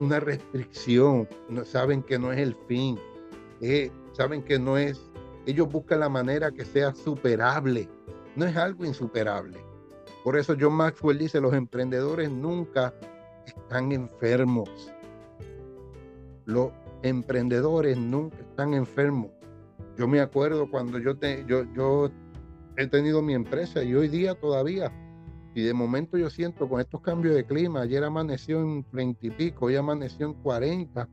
una 0.00 0.18
restricción, 0.18 1.28
no, 1.48 1.64
saben 1.64 2.02
que 2.02 2.18
no 2.18 2.32
es 2.32 2.38
el 2.38 2.56
fin, 2.66 2.98
eh, 3.60 3.92
saben 4.12 4.42
que 4.42 4.58
no 4.58 4.78
es, 4.78 5.00
ellos 5.46 5.70
buscan 5.70 6.00
la 6.00 6.08
manera 6.08 6.50
que 6.50 6.64
sea 6.64 6.94
superable, 6.94 7.88
no 8.34 8.46
es 8.46 8.56
algo 8.56 8.84
insuperable. 8.84 9.58
Por 10.24 10.38
eso 10.38 10.56
John 10.58 10.74
Maxwell 10.74 11.18
dice, 11.18 11.40
los 11.40 11.54
emprendedores 11.54 12.30
nunca 12.30 12.94
están 13.46 13.92
enfermos. 13.92 14.70
Los 16.46 16.72
emprendedores 17.02 17.96
nunca 17.96 18.38
están 18.38 18.74
enfermos. 18.74 19.30
Yo 19.96 20.08
me 20.08 20.20
acuerdo 20.20 20.70
cuando 20.70 20.98
yo, 20.98 21.16
te, 21.16 21.44
yo, 21.46 21.64
yo 21.74 22.10
he 22.76 22.86
tenido 22.86 23.22
mi 23.22 23.34
empresa 23.34 23.82
y 23.82 23.94
hoy 23.94 24.08
día 24.08 24.34
todavía 24.34 24.92
y 25.54 25.62
de 25.62 25.74
momento 25.74 26.16
yo 26.16 26.30
siento 26.30 26.68
con 26.68 26.80
estos 26.80 27.00
cambios 27.00 27.34
de 27.34 27.44
clima, 27.44 27.82
ayer 27.82 28.04
amaneció 28.04 28.60
en 28.60 28.86
20 28.92 29.26
y 29.26 29.30
pico, 29.30 29.66
hoy 29.66 29.76
amaneció 29.76 30.26
en 30.26 30.34
40 30.34 31.08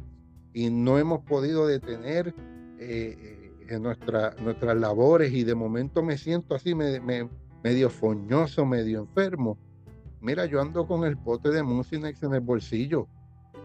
y 0.54 0.70
no 0.70 0.98
hemos 0.98 1.22
podido 1.24 1.66
detener 1.66 2.34
eh, 2.80 3.52
eh 3.68 3.80
nuestra, 3.80 4.36
nuestras 4.42 4.78
labores 4.78 5.34
y 5.34 5.44
de 5.44 5.56
momento 5.56 6.04
me 6.04 6.18
siento 6.18 6.56
así 6.56 6.76
medio 6.76 7.90
foñoso, 7.90 8.66
medio 8.66 9.00
enfermo. 9.00 9.58
Mira, 10.22 10.46
yo 10.46 10.62
ando 10.62 10.88
con 10.88 11.04
el 11.04 11.18
pote 11.18 11.50
de 11.50 11.64
Mucinex 11.64 12.24
en 12.24 12.34
el 12.34 12.42
bolsillo 12.42 13.08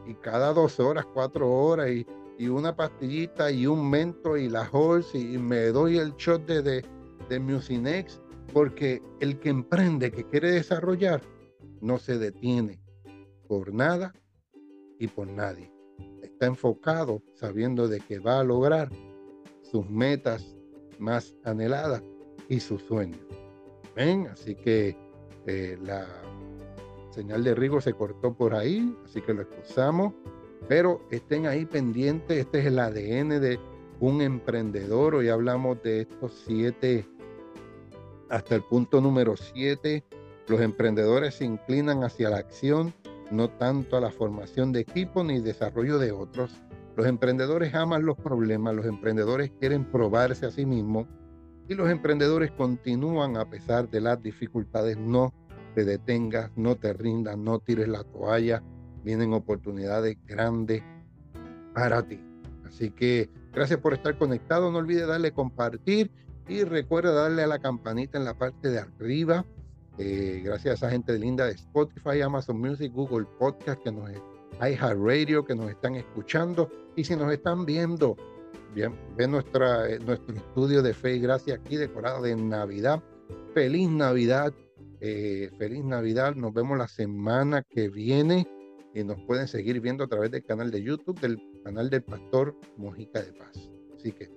y 0.07 0.15
cada 0.15 0.53
dos 0.53 0.81
horas, 0.81 1.07
cuatro 1.13 1.51
horas 1.51 1.91
y, 1.91 2.07
y 2.39 2.49
una 2.49 2.75
pastillita 2.75 3.51
y 3.51 3.67
un 3.67 3.89
mento 3.89 4.37
y 4.37 4.49
la 4.49 4.69
Halls 4.73 5.15
y 5.15 5.39
me 5.39 5.67
doy 5.67 5.99
el 5.99 6.15
shot 6.17 6.47
de, 6.47 6.63
de, 6.63 6.85
de 7.29 7.41
porque 8.53 9.03
el 9.21 9.39
que 9.39 9.49
emprende, 9.49 10.11
que 10.11 10.25
quiere 10.25 10.51
desarrollar, 10.51 11.23
no 11.81 11.99
se 11.99 12.19
detiene 12.19 12.81
por 13.49 13.73
nada 13.73 14.15
y 14.99 15.09
por 15.09 15.27
nadie. 15.27 15.73
Está 16.23 16.47
enfocado 16.47 17.23
sabiendo 17.35 17.89
de 17.89 18.01
que 18.01 18.19
va 18.19 18.41
a 18.41 18.45
lograr 18.45 18.91
sus 19.63 19.89
metas 19.89 20.57
más 20.99 21.35
anheladas 21.45 22.03
y 22.49 22.61
sus 22.61 22.83
sueños. 22.83 23.21
¿Ven? 23.97 24.29
Así 24.29 24.55
que 24.55 24.97
eh, 25.47 25.79
la 25.83 26.07
señal 27.11 27.45
de 27.45 27.55
Rigo 27.55 27.81
se 27.81 27.93
cortó 27.93 28.35
por 28.35 28.55
ahí, 28.55 28.95
así 29.05 29.21
que 29.21 29.35
lo 29.35 29.43
excusamos. 29.43 30.15
Pero 30.69 31.03
estén 31.11 31.47
ahí 31.47 31.67
pendientes, 31.67 32.39
este 32.39 32.61
es 32.61 32.67
el 32.67 32.79
ADN 32.79 33.41
de 33.41 33.59
un 34.01 34.23
emprendedor. 34.23 35.17
Hoy 35.17 35.29
hablamos 35.29 35.83
de 35.83 36.03
estos 36.03 36.33
siete 36.47 37.07
hasta 38.33 38.55
el 38.55 38.63
punto 38.63 39.03
número 39.03 39.37
7, 39.37 40.03
los 40.49 40.61
emprendedores 40.63 41.35
se 41.35 41.45
inclinan 41.45 42.03
hacia 42.03 42.31
la 42.31 42.39
acción, 42.39 42.95
no 43.31 43.51
tanto 43.51 43.99
a 43.99 44.01
la 44.01 44.11
formación 44.11 44.73
de 44.73 44.81
equipo 44.81 45.23
ni 45.23 45.39
desarrollo 45.41 45.99
de 45.99 46.13
otros. 46.13 46.51
Los 46.97 47.07
emprendedores 47.07 47.75
aman 47.75 48.07
los 48.07 48.17
problemas, 48.17 48.75
los 48.75 48.87
emprendedores 48.87 49.53
quieren 49.61 49.85
probarse 49.85 50.47
a 50.47 50.51
sí 50.51 50.65
mismos 50.65 51.07
y 51.69 51.75
los 51.75 51.91
emprendedores 51.91 52.51
continúan 52.53 53.37
a 53.37 53.51
pesar 53.51 53.91
de 53.91 54.01
las 54.01 54.23
dificultades. 54.23 54.97
No 54.97 55.35
te 55.75 55.85
detengas, 55.85 56.51
no 56.57 56.77
te 56.77 56.95
rindas, 56.95 57.37
no 57.37 57.59
tires 57.59 57.89
la 57.89 58.03
toalla. 58.03 58.63
Vienen 59.05 59.35
oportunidades 59.35 60.17
grandes 60.27 60.83
para 61.75 62.03
ti. 62.03 62.19
Así 62.65 62.91
que 62.93 63.29
gracias 63.53 63.79
por 63.79 63.93
estar 63.93 64.17
conectado. 64.17 64.73
No 64.73 64.79
olvides 64.79 65.07
darle 65.07 65.33
compartir 65.33 66.11
y 66.49 66.65
recuerda 66.65 67.13
darle 67.13 67.43
a 67.43 67.47
la 67.47 67.59
campanita 67.59 68.19
en 68.19 68.25
la 68.25 68.35
parte 68.35 68.71
de 68.71 68.79
arriba. 68.79 69.45
Eh, 69.99 70.43
gracias 70.45 70.73
a 70.73 70.87
esa 70.87 70.91
gente 70.91 71.19
linda 71.19 71.47
de 71.47 71.53
Spotify, 71.53 72.21
Amazon 72.23 72.59
Music, 72.61 72.93
Google 72.93 73.27
Podcast, 73.39 73.83
que 73.83 73.93
nos 73.93 74.11
Radio 74.59 75.45
que 75.45 75.55
nos 75.55 75.71
están 75.71 75.97
escuchando. 75.97 76.71
Y 76.97 77.05
si 77.05 77.17
nos 77.17 77.33
están 77.33 77.65
viendo, 77.65 78.17
bien, 78.75 78.95
ven 79.17 79.33
nuestra, 79.33 79.89
eh, 79.89 79.99
nuestro 79.99 80.35
estudio 80.35 80.83
de 80.83 80.95
fe 80.95 81.17
y 81.17 81.21
gracia 81.21 81.55
aquí 81.55 81.77
decorado 81.77 82.23
de 82.23 82.37
Navidad. 82.37 83.03
Feliz 83.55 83.89
Navidad, 83.89 84.53
eh, 85.01 85.51
feliz 85.59 85.85
Navidad. 85.85 86.35
Nos 86.35 86.53
vemos 86.53 86.79
la 86.79 86.89
semana 86.89 87.63
que 87.63 87.89
viene 87.89 88.47
y 88.95 89.05
nos 89.05 89.21
pueden 89.23 89.49
seguir 89.49 89.81
viendo 89.81 90.05
a 90.05 90.09
través 90.09 90.31
del 90.31 90.45
canal 90.45 90.71
de 90.71 90.83
YouTube, 90.83 91.19
del 91.21 91.41
canal 91.65 91.91
del 91.91 92.03
Pastor 92.03 92.55
Mojica 92.77 93.23
de 93.23 93.33
Paz. 93.33 93.71
Así 93.97 94.13
que 94.13 94.31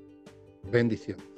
bendiciones. 0.72 1.35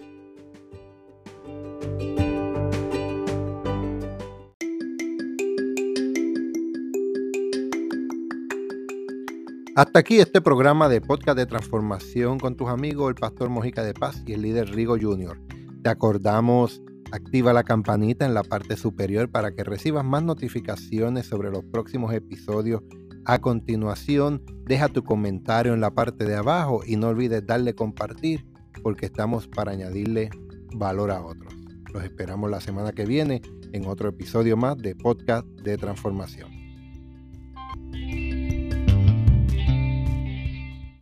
Hasta 9.77 9.99
aquí 9.99 10.19
este 10.19 10.41
programa 10.41 10.89
de 10.89 11.01
podcast 11.01 11.37
de 11.37 11.45
transformación 11.45 12.39
con 12.39 12.55
tus 12.55 12.67
amigos, 12.67 13.09
el 13.09 13.13
pastor 13.13 13.49
Mojica 13.49 13.83
de 13.83 13.93
Paz 13.93 14.23
y 14.25 14.33
el 14.33 14.41
líder 14.41 14.71
Rigo 14.71 14.97
Jr. 14.99 15.39
Te 15.83 15.89
acordamos, 15.91 16.81
activa 17.11 17.53
la 17.53 17.61
campanita 17.63 18.25
en 18.25 18.33
la 18.33 18.41
parte 18.41 18.75
superior 18.75 19.29
para 19.29 19.51
que 19.51 19.63
recibas 19.63 20.03
más 20.03 20.23
notificaciones 20.23 21.27
sobre 21.27 21.51
los 21.51 21.63
próximos 21.63 22.11
episodios. 22.15 22.81
A 23.25 23.37
continuación, 23.37 24.41
deja 24.65 24.87
tu 24.89 25.03
comentario 25.03 25.75
en 25.75 25.81
la 25.81 25.91
parte 25.91 26.25
de 26.25 26.35
abajo 26.35 26.81
y 26.83 26.95
no 26.95 27.09
olvides 27.09 27.45
darle 27.45 27.75
compartir 27.75 28.47
porque 28.81 29.05
estamos 29.05 29.47
para 29.47 29.73
añadirle 29.73 30.31
valor 30.73 31.11
a 31.11 31.21
otros. 31.23 31.53
Los 31.93 32.03
esperamos 32.03 32.49
la 32.49 32.61
semana 32.61 32.91
que 32.91 33.05
viene 33.05 33.41
en 33.73 33.85
otro 33.85 34.09
episodio 34.09 34.57
más 34.57 34.77
de 34.77 34.95
podcast 34.95 35.47
de 35.47 35.77
transformación. 35.77 36.56